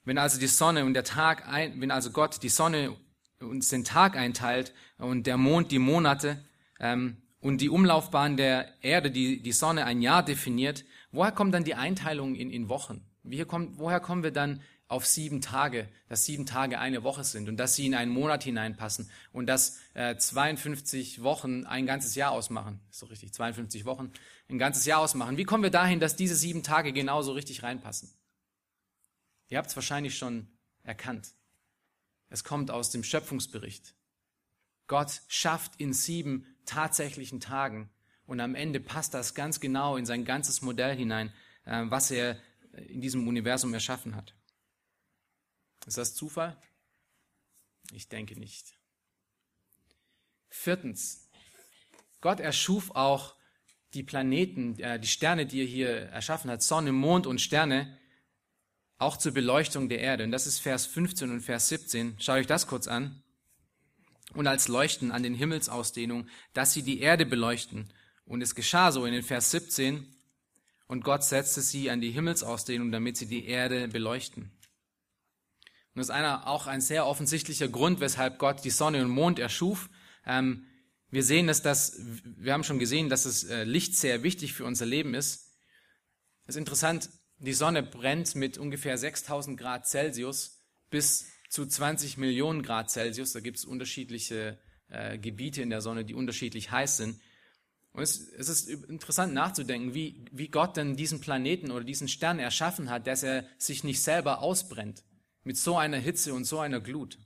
[0.03, 2.97] Wenn also die Sonne und der Tag, ein, wenn also Gott die Sonne
[3.39, 6.45] uns den Tag einteilt und der Mond die Monate,
[6.81, 11.63] ähm, und die Umlaufbahn der Erde, die die Sonne ein Jahr definiert, woher kommt dann
[11.63, 13.07] die Einteilung in, in Wochen?
[13.47, 17.57] Kommt, woher kommen wir dann auf sieben Tage, dass sieben Tage eine Woche sind und
[17.57, 22.81] dass sie in einen Monat hineinpassen und dass äh, 52 Wochen ein ganzes Jahr ausmachen?
[22.91, 24.13] Ist so richtig, 52 Wochen
[24.49, 25.37] ein ganzes Jahr ausmachen.
[25.37, 28.13] Wie kommen wir dahin, dass diese sieben Tage genauso richtig reinpassen?
[29.49, 30.49] Ihr habt es wahrscheinlich schon
[30.83, 31.33] erkannt.
[32.29, 33.95] Es kommt aus dem Schöpfungsbericht.
[34.87, 37.91] Gott schafft in sieben tatsächlichen Tagen.
[38.27, 41.33] Und am Ende passt das ganz genau in sein ganzes Modell hinein,
[41.65, 42.39] äh, was er
[42.89, 44.35] in diesem Universum erschaffen hat.
[45.87, 46.57] Ist das Zufall?
[47.93, 48.79] Ich denke nicht.
[50.49, 51.29] Viertens,
[52.21, 53.35] Gott erschuf auch
[53.93, 57.99] die Planeten, äh, die Sterne, die er hier erschaffen hat, Sonne, Mond und Sterne,
[58.99, 60.25] auch zur Beleuchtung der Erde.
[60.25, 62.17] Und das ist Vers 15 und Vers 17.
[62.19, 63.23] Schaut euch das kurz an
[64.33, 67.93] und als Leuchten an den Himmelsausdehnungen, dass sie die Erde beleuchten.
[68.25, 70.11] Und es geschah so in den Vers 17,
[70.87, 74.51] und Gott setzte sie an die Himmelsausdehnung, damit sie die Erde beleuchten.
[75.95, 79.39] Und das ist einer, auch ein sehr offensichtlicher Grund, weshalb Gott die Sonne und Mond
[79.39, 79.89] erschuf.
[80.27, 80.67] Ähm,
[81.11, 84.65] wir sehen, dass das, wir haben schon gesehen, dass das äh, Licht sehr wichtig für
[84.65, 85.53] unser Leben ist.
[86.47, 92.65] Es ist interessant, die Sonne brennt mit ungefähr 6000 Grad Celsius bis zu 20 Millionen
[92.65, 93.33] Grad Celsius.
[93.33, 97.21] Da gibt es unterschiedliche äh, Gebiete in der Sonne, die unterschiedlich heiß sind.
[97.93, 102.41] Und es, es, ist interessant nachzudenken, wie, wie Gott denn diesen Planeten oder diesen Stern
[102.41, 105.05] erschaffen hat, dass er sich nicht selber ausbrennt
[105.45, 107.19] mit so einer Hitze und so einer Glut.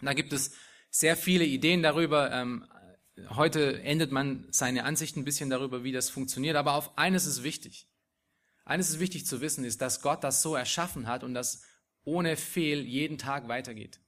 [0.00, 0.52] Da gibt es
[0.90, 2.32] sehr viele Ideen darüber.
[2.32, 2.66] Ähm,
[3.30, 6.56] heute endet man seine Ansicht ein bisschen darüber, wie das funktioniert.
[6.56, 7.88] Aber auf eines ist wichtig.
[8.64, 11.62] Eines ist wichtig zu wissen, ist, dass Gott das so erschaffen hat und dass
[12.04, 14.00] ohne Fehl jeden Tag weitergeht.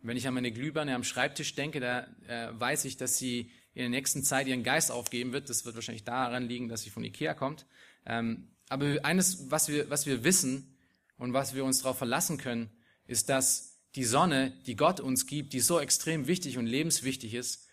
[0.00, 3.80] Wenn ich an meine Glühbirne am Schreibtisch denke, da äh, weiß ich, dass sie in
[3.80, 5.48] der nächsten Zeit ihren Geist aufgeben wird.
[5.48, 7.66] Das wird wahrscheinlich daran liegen, dass sie von Ikea kommt.
[8.06, 10.77] Ähm, aber eines, was wir, was wir wissen
[11.18, 12.70] und was wir uns darauf verlassen können,
[13.06, 17.66] ist, dass die Sonne, die Gott uns gibt, die so extrem wichtig und lebenswichtig ist,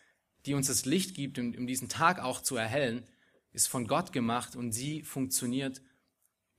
[0.45, 3.03] die uns das Licht gibt, um, diesen Tag auch zu erhellen,
[3.51, 5.81] ist von Gott gemacht und sie funktioniert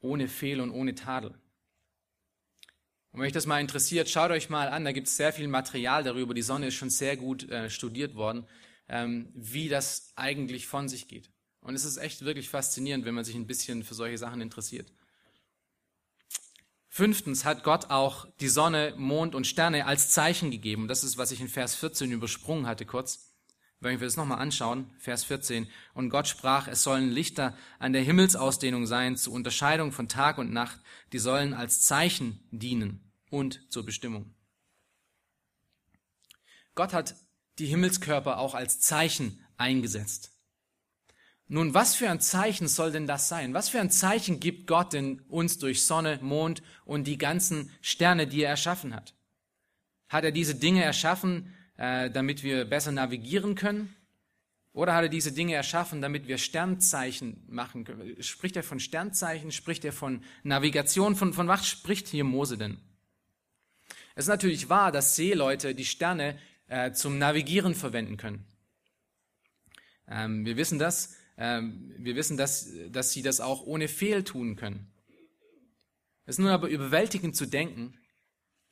[0.01, 1.31] ohne Fehl und ohne Tadel.
[3.11, 5.49] Und wenn euch das mal interessiert, schaut euch mal an, da gibt es sehr viel
[5.49, 6.35] Material darüber.
[6.35, 8.47] Die Sonne ist schon sehr gut äh, studiert worden,
[8.89, 11.31] ähm, wie das eigentlich von sich geht.
[11.61, 14.93] Und es ist echt wirklich faszinierend, wenn man sich ein bisschen für solche Sachen interessiert.
[16.97, 20.89] Fünftens hat Gott auch die Sonne, Mond und Sterne als Zeichen gegeben.
[20.89, 23.35] Das ist, was ich in Vers 14 übersprungen hatte kurz.
[23.81, 25.69] Wenn wir das nochmal anschauen, Vers 14.
[25.93, 30.55] Und Gott sprach, es sollen Lichter an der Himmelsausdehnung sein, zur Unterscheidung von Tag und
[30.55, 30.81] Nacht.
[31.13, 34.35] Die sollen als Zeichen dienen und zur Bestimmung.
[36.75, 37.15] Gott hat
[37.59, 40.33] die Himmelskörper auch als Zeichen eingesetzt.
[41.49, 43.55] Nun, was für ein Zeichen soll denn das sein?
[43.55, 48.27] Was für ein Zeichen gibt Gott denn uns durch Sonne, Mond und die ganzen Sterne,
[48.27, 49.15] die er erschaffen hat?
[50.09, 53.95] Hat er diese Dinge erschaffen, äh, damit wir besser navigieren können?
[54.73, 58.23] Oder hat er diese Dinge erschaffen, damit wir Sternzeichen machen können?
[58.23, 59.53] Spricht er von Sternzeichen?
[59.53, 61.17] Spricht er von Navigation?
[61.17, 62.79] Von, von was spricht hier Mose denn?
[64.17, 68.45] Es ist natürlich wahr, dass Seeleute die Sterne äh, zum Navigieren verwenden können.
[70.09, 74.91] Ähm, wir wissen das, wir wissen, dass, dass sie das auch ohne Fehl tun können.
[76.25, 77.99] Es ist nun aber überwältigend zu denken,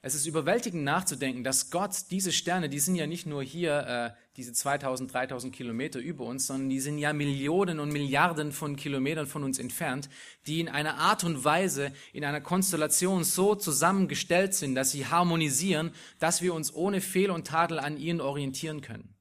[0.07, 4.21] es ist überwältigend nachzudenken, dass Gott diese Sterne, die sind ja nicht nur hier, äh,
[4.37, 9.27] diese 2000, 3000 Kilometer über uns, sondern die sind ja Millionen und Milliarden von Kilometern
[9.27, 10.11] von uns entfernt,
[10.47, 15.91] die in einer Art und Weise, in einer Konstellation so zusammengestellt sind, dass sie harmonisieren,
[16.19, 19.15] dass wir uns ohne Fehl und Tadel an ihnen orientieren können.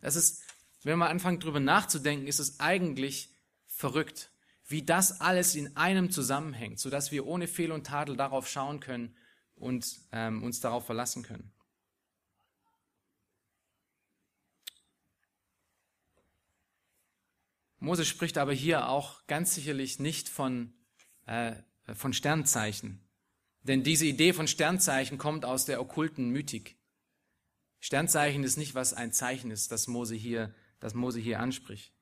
[0.00, 0.44] Das ist
[0.82, 3.34] wenn man anfängt darüber nachzudenken, ist es eigentlich
[3.66, 4.30] verrückt,
[4.66, 9.16] wie das alles in einem zusammenhängt, sodass wir ohne Fehl und Tadel darauf schauen können
[9.54, 11.52] und ähm, uns darauf verlassen können.
[17.80, 20.74] Mose spricht aber hier auch ganz sicherlich nicht von,
[21.26, 21.54] äh,
[21.94, 23.00] von Sternzeichen.
[23.62, 26.76] Denn diese Idee von Sternzeichen kommt aus der okkulten Mythik.
[27.80, 31.92] Sternzeichen ist nicht, was ein Zeichen ist, das Mose hier das Mose hier anspricht.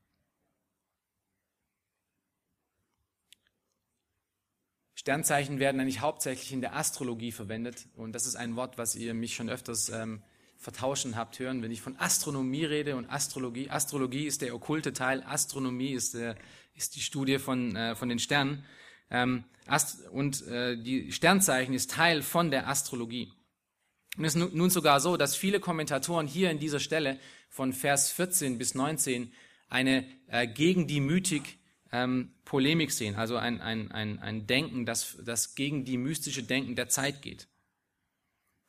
[5.07, 7.87] Sternzeichen werden eigentlich hauptsächlich in der Astrologie verwendet.
[7.95, 10.21] Und das ist ein Wort, was ihr mich schon öfters ähm,
[10.57, 13.69] vertauschen habt hören, wenn ich von Astronomie rede und Astrologie.
[13.69, 16.35] Astrologie ist der okkulte Teil, Astronomie ist, der,
[16.75, 18.65] ist die Studie von, äh, von den Sternen.
[19.09, 19.45] Ähm,
[20.11, 23.31] und äh, die Sternzeichen ist Teil von der Astrologie.
[24.17, 27.19] Und es ist nun sogar so, dass viele Kommentatoren hier in dieser Stelle
[27.49, 29.31] von Vers 14 bis 19
[29.69, 31.57] eine äh, gegen die Mythik
[31.91, 36.75] ähm, Polemik sehen, also ein, ein, ein, ein Denken, das, das gegen die mystische Denken
[36.75, 37.47] der Zeit geht.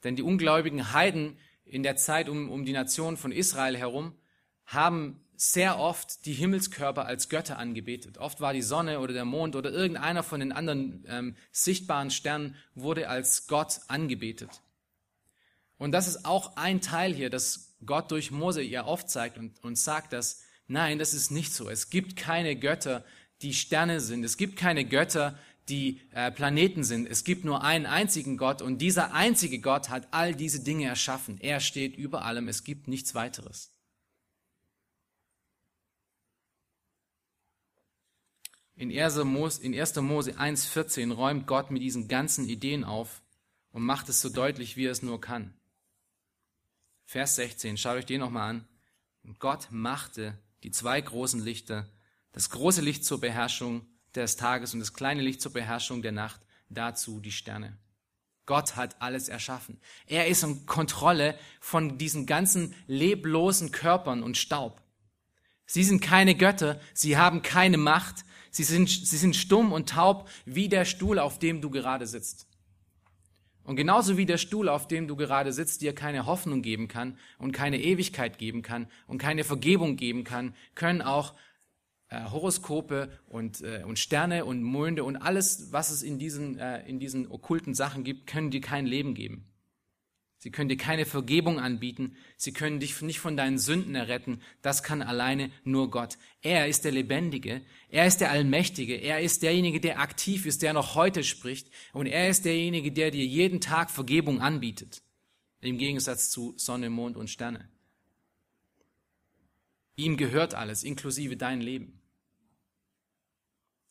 [0.05, 4.15] Denn die ungläubigen Heiden in der Zeit um, um die Nation von Israel herum
[4.65, 8.19] haben sehr oft die Himmelskörper als Götter angebetet.
[8.19, 12.57] Oft war die Sonne oder der Mond oder irgendeiner von den anderen ähm, sichtbaren Sternen
[12.75, 14.61] wurde als Gott angebetet.
[15.79, 19.79] Und das ist auch ein Teil hier, dass Gott durch Mose ihr aufzeigt und, und
[19.79, 21.71] sagt, dass nein, das ist nicht so.
[21.71, 23.05] Es gibt keine Götter,
[23.43, 24.25] die Sterne sind.
[24.25, 27.07] Es gibt keine Götter, die äh, Planeten sind.
[27.07, 31.39] Es gibt nur einen einzigen Gott und dieser einzige Gott hat all diese Dinge erschaffen.
[31.41, 32.49] Er steht über allem.
[32.49, 33.73] Es gibt nichts weiteres.
[38.75, 39.17] In 1.
[39.25, 39.97] Mose, in 1.
[39.97, 43.23] Mose 1.14 räumt Gott mit diesen ganzen Ideen auf
[43.73, 45.58] und macht es so deutlich, wie er es nur kann.
[47.11, 48.69] Vers 16, schaut euch den nochmal an.
[49.39, 51.89] Gott machte die zwei großen Lichter,
[52.33, 56.39] das große Licht zur Beherrschung des Tages und das kleine Licht zur Beherrschung der Nacht,
[56.69, 57.79] dazu die Sterne.
[58.45, 59.81] Gott hat alles erschaffen.
[60.07, 64.83] Er ist in Kontrolle von diesen ganzen leblosen Körpern und Staub.
[65.65, 70.29] Sie sind keine Götter, sie haben keine Macht, sie sind, sie sind stumm und taub
[70.45, 72.48] wie der Stuhl, auf dem du gerade sitzt.
[73.69, 77.19] Und genauso wie der Stuhl, auf dem du gerade sitzt, dir keine Hoffnung geben kann
[77.37, 81.35] und keine Ewigkeit geben kann und keine Vergebung geben kann, können auch
[82.09, 86.89] äh, Horoskope und, äh, und Sterne und Monde und alles, was es in diesen, äh,
[86.89, 89.53] in diesen okkulten Sachen gibt, können dir kein Leben geben.
[90.41, 92.17] Sie können dir keine Vergebung anbieten.
[92.37, 94.41] Sie können dich nicht von deinen Sünden erretten.
[94.63, 96.17] Das kann alleine nur Gott.
[96.43, 97.61] Er ist der Lebendige.
[97.89, 98.95] Er ist der Allmächtige.
[98.95, 101.69] Er ist derjenige, der aktiv ist, der noch heute spricht.
[101.93, 105.03] Und er ist derjenige, der dir jeden Tag Vergebung anbietet.
[105.61, 107.69] Im Gegensatz zu Sonne, Mond und Sterne.
[109.97, 112.01] Ihm gehört alles, inklusive dein Leben.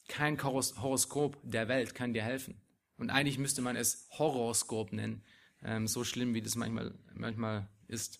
[0.07, 2.55] Kein Horoskop der Welt kann dir helfen.
[2.97, 5.21] Und eigentlich müsste man es Horoskop nennen,
[5.67, 8.19] ähm, so schlimm, wie das manchmal, manchmal ist.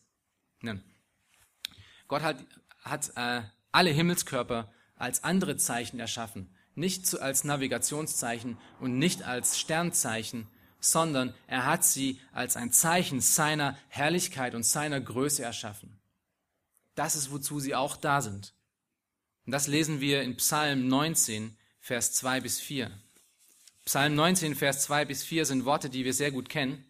[0.61, 0.83] Nein.
[2.07, 2.37] Gott hat,
[2.83, 3.41] hat äh,
[3.71, 6.53] alle Himmelskörper als andere Zeichen erschaffen.
[6.75, 10.47] Nicht zu, als Navigationszeichen und nicht als Sternzeichen,
[10.79, 15.99] sondern er hat sie als ein Zeichen seiner Herrlichkeit und seiner Größe erschaffen.
[16.95, 18.53] Das ist, wozu sie auch da sind.
[19.45, 22.91] Und das lesen wir in Psalm 19, Vers 2 bis 4.
[23.85, 26.83] Psalm 19, Vers 2 bis 4 sind Worte, die wir sehr gut kennen.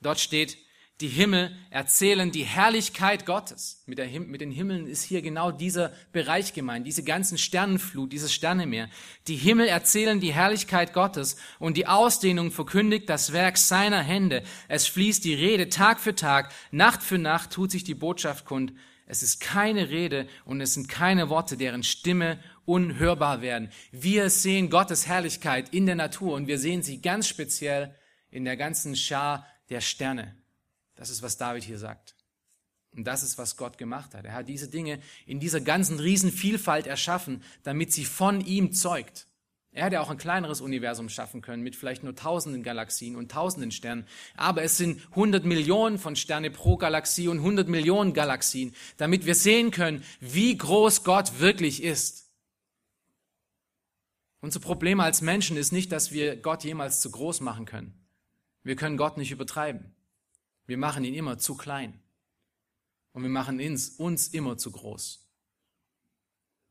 [0.00, 0.56] Dort steht,
[1.00, 3.82] die Himmel erzählen die Herrlichkeit Gottes.
[3.86, 8.34] Mit, der, mit, den Himmeln ist hier genau dieser Bereich gemeint, diese ganzen Sternenflut, dieses
[8.34, 8.90] Sternemeer.
[9.26, 14.42] Die Himmel erzählen die Herrlichkeit Gottes und die Ausdehnung verkündigt das Werk seiner Hände.
[14.68, 18.74] Es fließt die Rede Tag für Tag, Nacht für Nacht tut sich die Botschaft kund.
[19.06, 23.70] Es ist keine Rede und es sind keine Worte, deren Stimme unhörbar werden.
[23.90, 27.94] Wir sehen Gottes Herrlichkeit in der Natur und wir sehen sie ganz speziell
[28.30, 30.36] in der ganzen Schar der Sterne.
[30.96, 32.14] Das ist, was David hier sagt.
[32.94, 34.24] Und das ist, was Gott gemacht hat.
[34.24, 39.26] Er hat diese Dinge in dieser ganzen Riesenvielfalt erschaffen, damit sie von ihm zeugt.
[39.72, 43.70] Er hätte auch ein kleineres Universum schaffen können mit vielleicht nur tausenden Galaxien und tausenden
[43.70, 44.04] Sternen.
[44.34, 49.36] Aber es sind hundert Millionen von Sterne pro Galaxie und hundert Millionen Galaxien, damit wir
[49.36, 52.28] sehen können, wie groß Gott wirklich ist.
[54.40, 57.99] Unser Problem als Menschen ist nicht, dass wir Gott jemals zu groß machen können.
[58.62, 59.94] Wir können Gott nicht übertreiben.
[60.66, 62.00] Wir machen ihn immer zu klein.
[63.12, 65.26] Und wir machen uns, uns immer zu groß.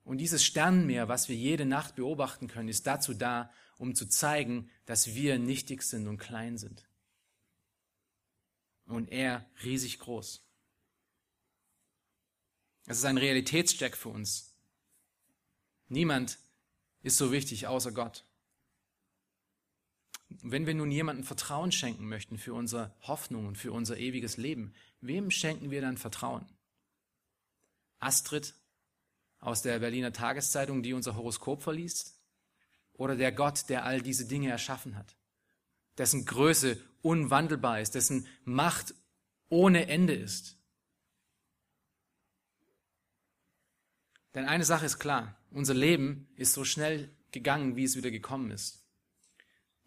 [0.03, 4.69] Und dieses Sternenmeer, was wir jede Nacht beobachten können, ist dazu da, um zu zeigen,
[4.85, 6.87] dass wir nichtig sind und klein sind.
[8.85, 10.43] Und er riesig groß.
[12.87, 14.55] Es ist ein Realitätscheck für uns.
[15.89, 16.39] Niemand
[17.03, 18.25] ist so wichtig außer Gott.
[20.29, 24.73] Wenn wir nun jemandem Vertrauen schenken möchten für unsere Hoffnung und für unser ewiges Leben,
[25.01, 26.45] wem schenken wir dann Vertrauen?
[27.99, 28.53] Astrid
[29.39, 32.21] aus der Berliner Tageszeitung, die unser Horoskop verliest?
[32.93, 35.15] Oder der Gott, der all diese Dinge erschaffen hat?
[35.97, 38.93] Dessen Größe unwandelbar ist, dessen Macht
[39.49, 40.57] ohne Ende ist?
[44.35, 48.51] Denn eine Sache ist klar, unser Leben ist so schnell gegangen, wie es wieder gekommen
[48.51, 48.85] ist.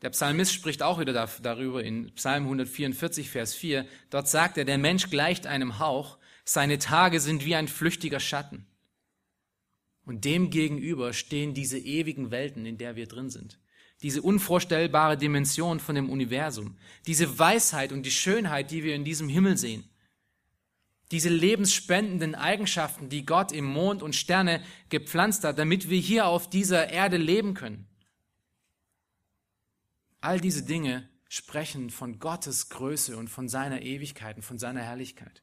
[0.02, 3.86] Der Psalmist spricht auch wieder darüber in Psalm 144, Vers 4.
[4.10, 8.66] Dort sagt er, der Mensch gleicht einem Hauch, seine Tage sind wie ein flüchtiger Schatten.
[10.04, 13.60] Und dem gegenüber stehen diese ewigen Welten, in der wir drin sind.
[14.02, 16.76] Diese unvorstellbare Dimension von dem Universum.
[17.06, 19.84] Diese Weisheit und die Schönheit, die wir in diesem Himmel sehen.
[21.12, 26.50] Diese lebensspendenden Eigenschaften, die Gott im Mond und Sterne gepflanzt hat, damit wir hier auf
[26.50, 27.86] dieser Erde leben können.
[30.22, 35.42] All diese Dinge sprechen von Gottes Größe und von seiner Ewigkeit und von seiner Herrlichkeit.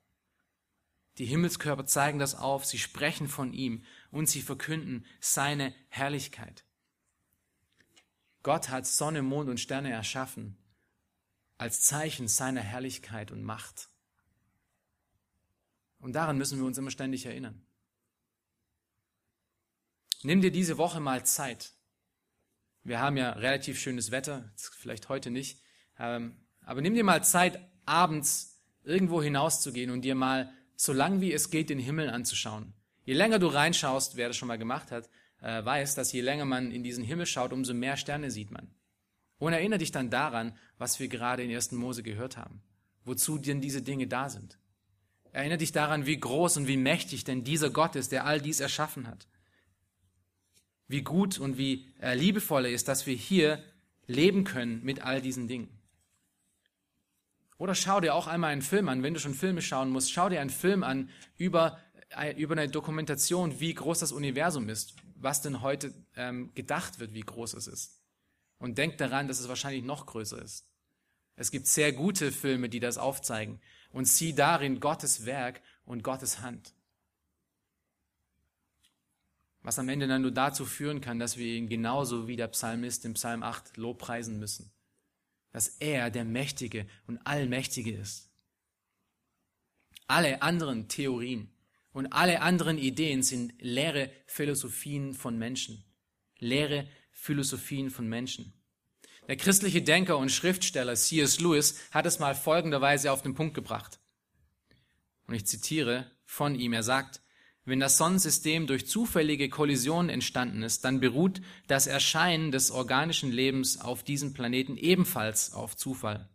[1.18, 6.64] Die Himmelskörper zeigen das auf, sie sprechen von ihm und sie verkünden seine Herrlichkeit.
[8.42, 10.58] Gott hat Sonne, Mond und Sterne erschaffen
[11.58, 13.90] als Zeichen seiner Herrlichkeit und Macht.
[16.00, 17.62] Und daran müssen wir uns immer ständig erinnern.
[20.24, 21.74] Nimm dir diese Woche mal Zeit,
[22.84, 25.62] wir haben ja relativ schönes Wetter, vielleicht heute nicht.
[25.98, 31.34] Ähm, aber nimm dir mal Zeit, abends irgendwo hinauszugehen und dir mal so lang wie
[31.34, 32.74] es geht den Himmel anzuschauen.
[33.04, 35.10] Je länger du reinschaust, wer das schon mal gemacht hat,
[35.42, 38.74] äh, weiß, dass je länger man in diesen Himmel schaut, umso mehr Sterne sieht man.
[39.40, 41.74] Und erinnere dich dann daran, was wir gerade in 1.
[41.74, 42.62] Mose gehört haben.
[43.04, 44.60] Wozu denn diese Dinge da sind.
[45.32, 48.60] Erinnere dich daran, wie groß und wie mächtig denn dieser Gott ist, der all dies
[48.60, 49.28] erschaffen hat
[50.90, 53.64] wie gut und wie äh, liebevoll er ist, dass wir hier
[54.08, 55.70] leben können mit all diesen Dingen.
[57.58, 60.30] Oder schau dir auch einmal einen Film an, wenn du schon Filme schauen musst, schau
[60.30, 61.80] dir einen Film an über,
[62.10, 67.14] äh, über eine Dokumentation, wie groß das Universum ist, was denn heute ähm, gedacht wird,
[67.14, 68.02] wie groß es ist.
[68.58, 70.66] Und denk daran, dass es wahrscheinlich noch größer ist.
[71.36, 73.62] Es gibt sehr gute Filme, die das aufzeigen.
[73.92, 76.74] Und sieh darin Gottes Werk und Gottes Hand.
[79.70, 83.06] Was am Ende dann nur dazu führen kann, dass wir ihn genauso wie der Psalmist
[83.06, 84.72] im Psalm 8 lobpreisen müssen.
[85.52, 88.32] Dass er der Mächtige und Allmächtige ist.
[90.08, 91.52] Alle anderen Theorien
[91.92, 95.86] und alle anderen Ideen sind leere Philosophien von Menschen.
[96.40, 98.60] Leere Philosophien von Menschen.
[99.28, 101.40] Der christliche Denker und Schriftsteller C.S.
[101.42, 104.00] Lewis hat es mal folgenderweise auf den Punkt gebracht.
[105.28, 107.22] Und ich zitiere von ihm, er sagt,
[107.70, 113.80] wenn das Sonnensystem durch zufällige Kollisionen entstanden ist, dann beruht das Erscheinen des organischen Lebens
[113.80, 116.30] auf diesem Planeten ebenfalls auf Zufall.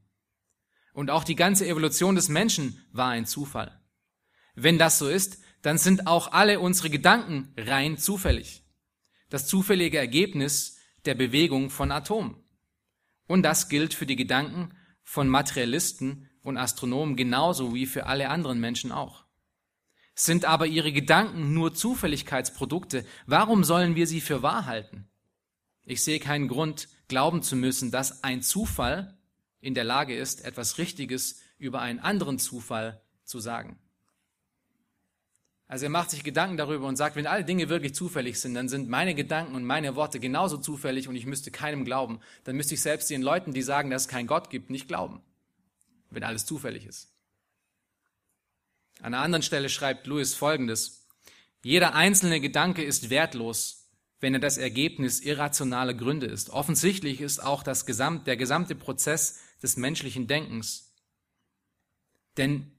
[0.93, 3.81] Und auch die ganze Evolution des Menschen war ein Zufall.
[4.55, 8.63] Wenn das so ist, dann sind auch alle unsere Gedanken rein zufällig.
[9.29, 12.37] Das zufällige Ergebnis der Bewegung von Atomen.
[13.27, 18.61] Und das gilt für die Gedanken von Materialisten und Astronomen genauso wie für alle anderen
[18.61, 19.24] Menschen auch.
[20.15, 25.09] Sind aber ihre Gedanken nur Zufälligkeitsprodukte, warum sollen wir sie für wahr halten?
[25.85, 29.19] Ich sehe keinen Grund, glauben zu müssen, dass ein Zufall
[29.61, 33.79] in der Lage ist, etwas Richtiges über einen anderen Zufall zu sagen.
[35.67, 38.69] Also er macht sich Gedanken darüber und sagt, wenn alle Dinge wirklich zufällig sind, dann
[38.69, 42.21] sind meine Gedanken und meine Worte genauso zufällig und ich müsste keinem glauben.
[42.45, 45.23] Dann müsste ich selbst den Leuten, die sagen, dass es keinen Gott gibt, nicht glauben,
[46.11, 47.14] wenn alles zufällig ist.
[49.01, 51.07] An einer anderen Stelle schreibt Lewis Folgendes.
[51.63, 53.89] Jeder einzelne Gedanke ist wertlos,
[54.21, 56.51] wenn er das Ergebnis irrationaler Gründe ist.
[56.51, 60.95] Offensichtlich ist auch das Gesamt, der gesamte Prozess des menschlichen Denkens.
[62.37, 62.73] Denn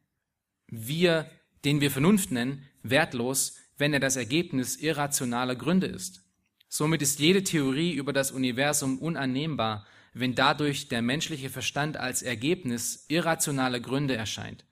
[0.67, 1.29] wir,
[1.63, 6.23] den wir Vernunft nennen, wertlos, wenn er das Ergebnis irrationaler Gründe ist.
[6.67, 13.05] Somit ist jede Theorie über das Universum unannehmbar, wenn dadurch der menschliche Verstand als Ergebnis
[13.07, 14.65] irrationaler Gründe erscheint.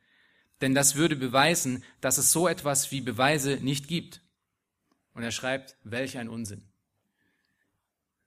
[0.63, 4.21] Denn das würde beweisen, dass es so etwas wie Beweise nicht gibt.
[5.13, 6.63] Und er schreibt, welch ein Unsinn.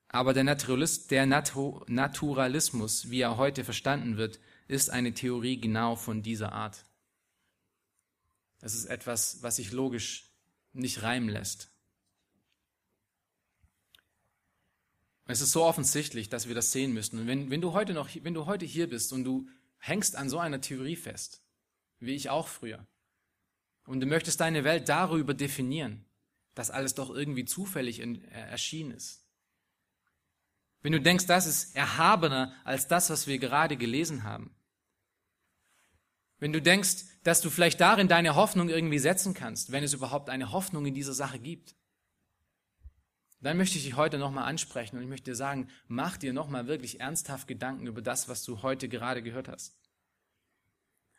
[0.09, 6.23] Aber der, Naturalist, der Naturalismus, wie er heute verstanden wird, ist eine Theorie genau von
[6.23, 6.85] dieser Art.
[8.61, 10.31] Es ist etwas, was sich logisch
[10.75, 11.71] nicht reimen lässt.
[15.25, 17.19] Es ist so offensichtlich, dass wir das sehen müssen.
[17.19, 20.29] Und wenn, wenn du heute noch, wenn du heute hier bist und du hängst an
[20.29, 21.41] so einer Theorie fest,
[21.99, 22.87] wie ich auch früher,
[23.87, 26.05] und du möchtest deine Welt darüber definieren,
[26.55, 29.23] dass alles doch irgendwie zufällig in, äh, erschienen ist.
[30.83, 34.55] Wenn du denkst, das ist erhabener als das, was wir gerade gelesen haben,
[36.39, 40.29] wenn du denkst, dass du vielleicht darin deine Hoffnung irgendwie setzen kannst, wenn es überhaupt
[40.29, 41.75] eine Hoffnung in dieser Sache gibt,
[43.41, 46.67] dann möchte ich dich heute nochmal ansprechen und ich möchte dir sagen, mach dir nochmal
[46.67, 49.79] wirklich ernsthaft Gedanken über das, was du heute gerade gehört hast.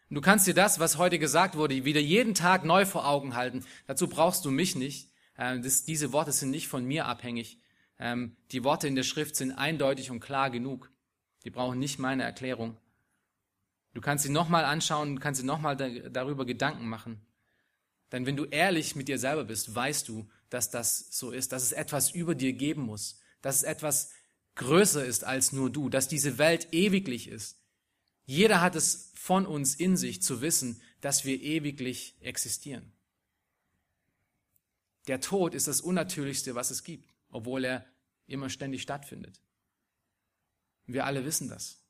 [0.10, 3.66] Du kannst dir das, was heute gesagt wurde, wieder jeden Tag neu vor Augen halten.
[3.88, 5.12] Dazu brauchst du mich nicht.
[5.38, 7.60] Ähm, das, diese Worte sind nicht von mir abhängig.
[8.00, 10.92] Ähm, die Worte in der Schrift sind eindeutig und klar genug.
[11.44, 12.78] Die brauchen nicht meine Erklärung.
[13.94, 17.20] Du kannst sie nochmal anschauen, du kannst sie nochmal darüber Gedanken machen.
[18.12, 21.64] Denn wenn du ehrlich mit dir selber bist, weißt du, dass das so ist, dass
[21.64, 24.12] es etwas über dir geben muss, dass es etwas
[24.56, 27.60] größer ist als nur du, dass diese Welt ewiglich ist.
[28.26, 32.94] Jeder hat es von uns in sich zu wissen, dass wir ewiglich existieren.
[35.08, 37.86] Der Tod ist das Unnatürlichste, was es gibt, obwohl er
[38.26, 39.42] immer ständig stattfindet.
[40.86, 41.84] Wir alle wissen das.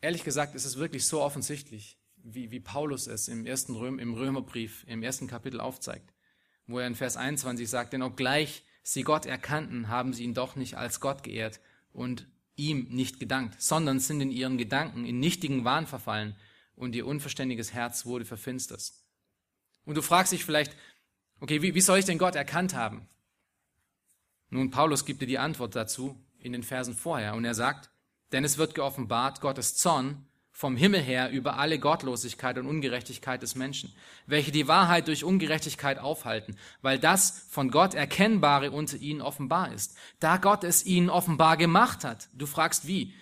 [0.00, 4.14] Ehrlich gesagt ist es wirklich so offensichtlich, wie, wie Paulus es im ersten Röm, im
[4.14, 6.12] Römerbrief, im ersten Kapitel aufzeigt,
[6.66, 10.56] wo er in Vers 21 sagt, denn obgleich sie Gott erkannten, haben sie ihn doch
[10.56, 11.60] nicht als Gott geehrt
[11.92, 12.26] und
[12.56, 16.36] ihm nicht gedankt, sondern sind in ihren Gedanken in nichtigen Wahn verfallen
[16.74, 18.92] und ihr unverständiges Herz wurde verfinstert.
[19.84, 20.76] Und du fragst dich vielleicht,
[21.40, 23.08] okay, wie, wie soll ich denn Gott erkannt haben?
[24.50, 27.90] Nun, Paulus gibt dir die Antwort dazu in den Versen vorher und er sagt,
[28.32, 30.26] denn es wird geoffenbart Gottes Zorn
[30.62, 33.92] vom Himmel her über alle Gottlosigkeit und Ungerechtigkeit des Menschen,
[34.26, 39.96] welche die Wahrheit durch Ungerechtigkeit aufhalten, weil das von Gott Erkennbare unter ihnen offenbar ist,
[40.20, 42.28] da Gott es ihnen offenbar gemacht hat.
[42.32, 43.12] Du fragst wie?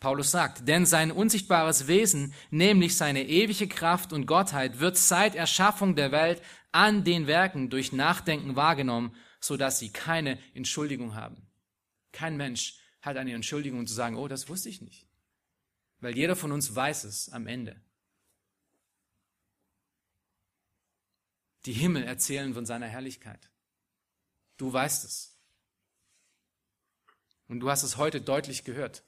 [0.00, 5.94] Paulus sagt, denn sein unsichtbares Wesen, nämlich seine ewige Kraft und Gottheit, wird seit Erschaffung
[5.94, 11.36] der Welt an den Werken durch Nachdenken wahrgenommen, so dass sie keine Entschuldigung haben.
[12.10, 15.09] Kein Mensch hat eine Entschuldigung zu sagen, oh, das wusste ich nicht.
[16.00, 17.80] Weil jeder von uns weiß es am Ende.
[21.66, 23.50] Die Himmel erzählen von seiner Herrlichkeit.
[24.56, 25.38] Du weißt es.
[27.48, 29.04] Und du hast es heute deutlich gehört.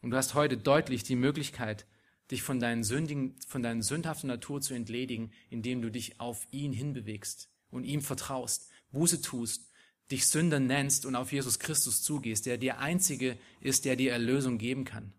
[0.00, 1.86] Und du hast heute deutlich die Möglichkeit,
[2.30, 6.72] dich von deinen Sündigen, von deiner sündhaften Natur zu entledigen, indem du dich auf ihn
[6.72, 9.70] hinbewegst und ihm vertraust, Buße tust
[10.10, 14.58] dich Sünder nennst und auf Jesus Christus zugehst, der der Einzige ist, der dir Erlösung
[14.58, 15.12] geben kann.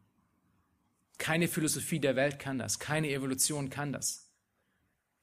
[1.21, 4.33] Keine Philosophie der Welt kann das, keine Evolution kann das.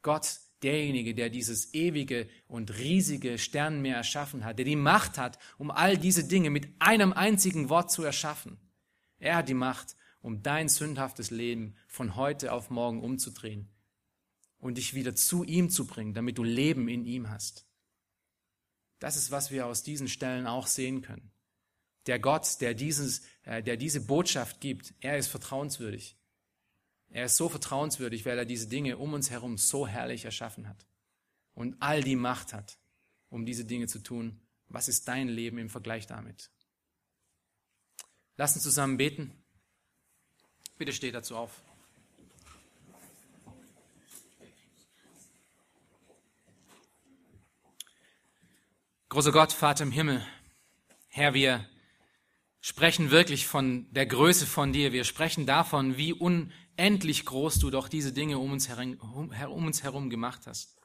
[0.02, 5.72] Gott, derjenige, der dieses ewige und riesige Sternenmeer erschaffen hat, der die Macht hat, um
[5.72, 8.58] all diese Dinge mit einem einzigen Wort zu erschaffen.
[9.18, 13.68] Er hat die Macht, um dein sündhaftes Leben von heute auf morgen umzudrehen
[14.60, 17.66] und dich wieder zu ihm zu bringen, damit du Leben in ihm hast.
[19.00, 21.32] Das ist, was wir aus diesen Stellen auch sehen können.
[22.06, 26.16] Der Gott, der, dieses, der diese Botschaft gibt, er ist vertrauenswürdig.
[27.10, 30.86] Er ist so vertrauenswürdig, weil er diese Dinge um uns herum so herrlich erschaffen hat
[31.54, 32.78] und all die Macht hat,
[33.30, 34.38] um diese Dinge zu tun.
[34.68, 36.50] Was ist dein Leben im Vergleich damit?
[38.36, 39.32] Lass uns zusammen beten.
[40.76, 41.62] Bitte steht dazu auf.
[49.08, 50.22] Großer Gott, Vater im Himmel,
[51.08, 51.66] Herr, wir
[52.60, 54.92] sprechen wirklich von der Größe von dir.
[54.92, 59.82] Wir sprechen davon, wie unendlich groß du doch diese Dinge um uns herum, um uns
[59.82, 60.76] herum gemacht hast.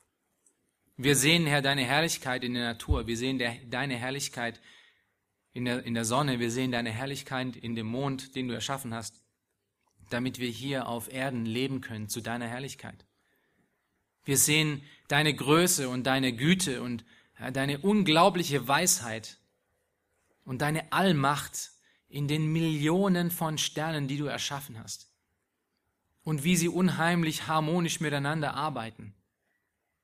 [0.95, 3.07] Wir sehen, Herr, deine Herrlichkeit in der Natur.
[3.07, 4.61] Wir sehen der, deine Herrlichkeit
[5.51, 6.39] in der, in der Sonne.
[6.39, 9.23] Wir sehen deine Herrlichkeit in dem Mond, den du erschaffen hast,
[10.11, 13.05] damit wir hier auf Erden leben können zu deiner Herrlichkeit.
[14.23, 17.03] Wir sehen deine Größe und deine Güte und
[17.51, 19.39] deine unglaubliche Weisheit
[20.43, 21.71] und deine Allmacht
[22.07, 25.09] in den Millionen von Sternen, die du erschaffen hast.
[26.23, 29.13] Und wie sie unheimlich harmonisch miteinander arbeiten.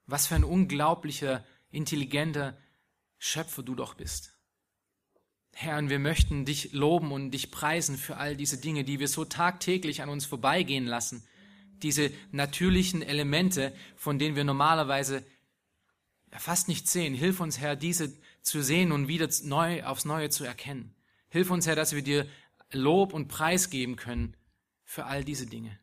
[0.05, 2.57] Was für ein unglaublicher, intelligenter
[3.17, 4.33] Schöpfer du doch bist.
[5.53, 9.07] Herr, und wir möchten dich loben und dich preisen für all diese Dinge, die wir
[9.07, 11.27] so tagtäglich an uns vorbeigehen lassen.
[11.83, 15.25] Diese natürlichen Elemente, von denen wir normalerweise
[16.31, 17.13] fast nicht sehen.
[17.13, 18.13] Hilf uns, Herr, diese
[18.49, 20.95] zu sehen und wieder neu aufs Neue zu erkennen.
[21.29, 22.27] Hilf uns, Herr, dass wir dir
[22.71, 24.35] Lob und Preis geben können
[24.83, 25.79] für all diese Dinge.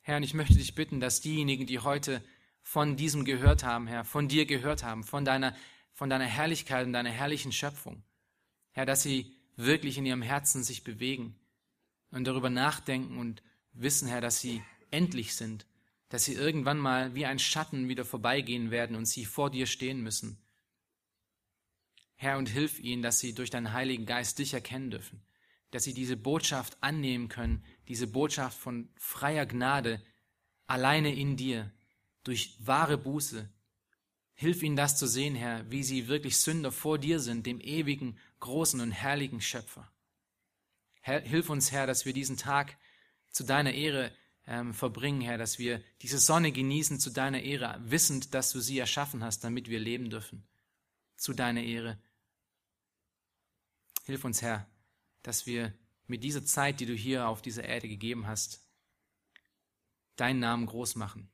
[0.00, 2.22] Herr, und ich möchte dich bitten, dass diejenigen, die heute
[2.62, 5.54] von diesem gehört haben, Herr, von dir gehört haben, von deiner,
[5.92, 8.02] von deiner Herrlichkeit und deiner herrlichen Schöpfung,
[8.72, 11.36] Herr, dass sie wirklich in ihrem Herzen sich bewegen
[12.10, 13.42] und darüber nachdenken und
[13.72, 15.66] wissen, Herr, dass sie endlich sind
[16.14, 20.00] dass sie irgendwann mal wie ein Schatten wieder vorbeigehen werden und sie vor dir stehen
[20.00, 20.38] müssen.
[22.24, 25.22] Herr, und hilf ihnen, dass sie durch deinen Heiligen Geist dich erkennen dürfen,
[25.70, 30.02] dass sie diese Botschaft annehmen können, diese Botschaft von freier Gnade,
[30.66, 31.70] alleine in dir,
[32.24, 33.48] durch wahre Buße.
[34.32, 38.18] Hilf ihnen das zu sehen, Herr, wie sie wirklich Sünder vor dir sind, dem ewigen,
[38.40, 39.92] großen und herrlichen Schöpfer.
[41.02, 42.78] Hilf uns, Herr, dass wir diesen Tag
[43.30, 44.10] zu deiner Ehre
[44.46, 48.78] ähm, verbringen, Herr, dass wir diese Sonne genießen zu deiner Ehre, wissend, dass du sie
[48.78, 50.46] erschaffen hast, damit wir leben dürfen.
[51.16, 51.98] Zu deiner Ehre.
[54.04, 54.66] Hilf uns, Herr,
[55.22, 55.72] dass wir
[56.06, 58.60] mit dieser Zeit, die du hier auf dieser Erde gegeben hast,
[60.16, 61.30] deinen Namen groß machen.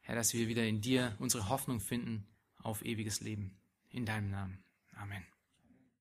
[0.00, 2.26] Herr, dass wir wieder in dir unsere Hoffnung finden
[2.56, 3.58] auf ewiges Leben.
[3.88, 4.64] In deinem Namen.
[4.92, 5.26] Amen.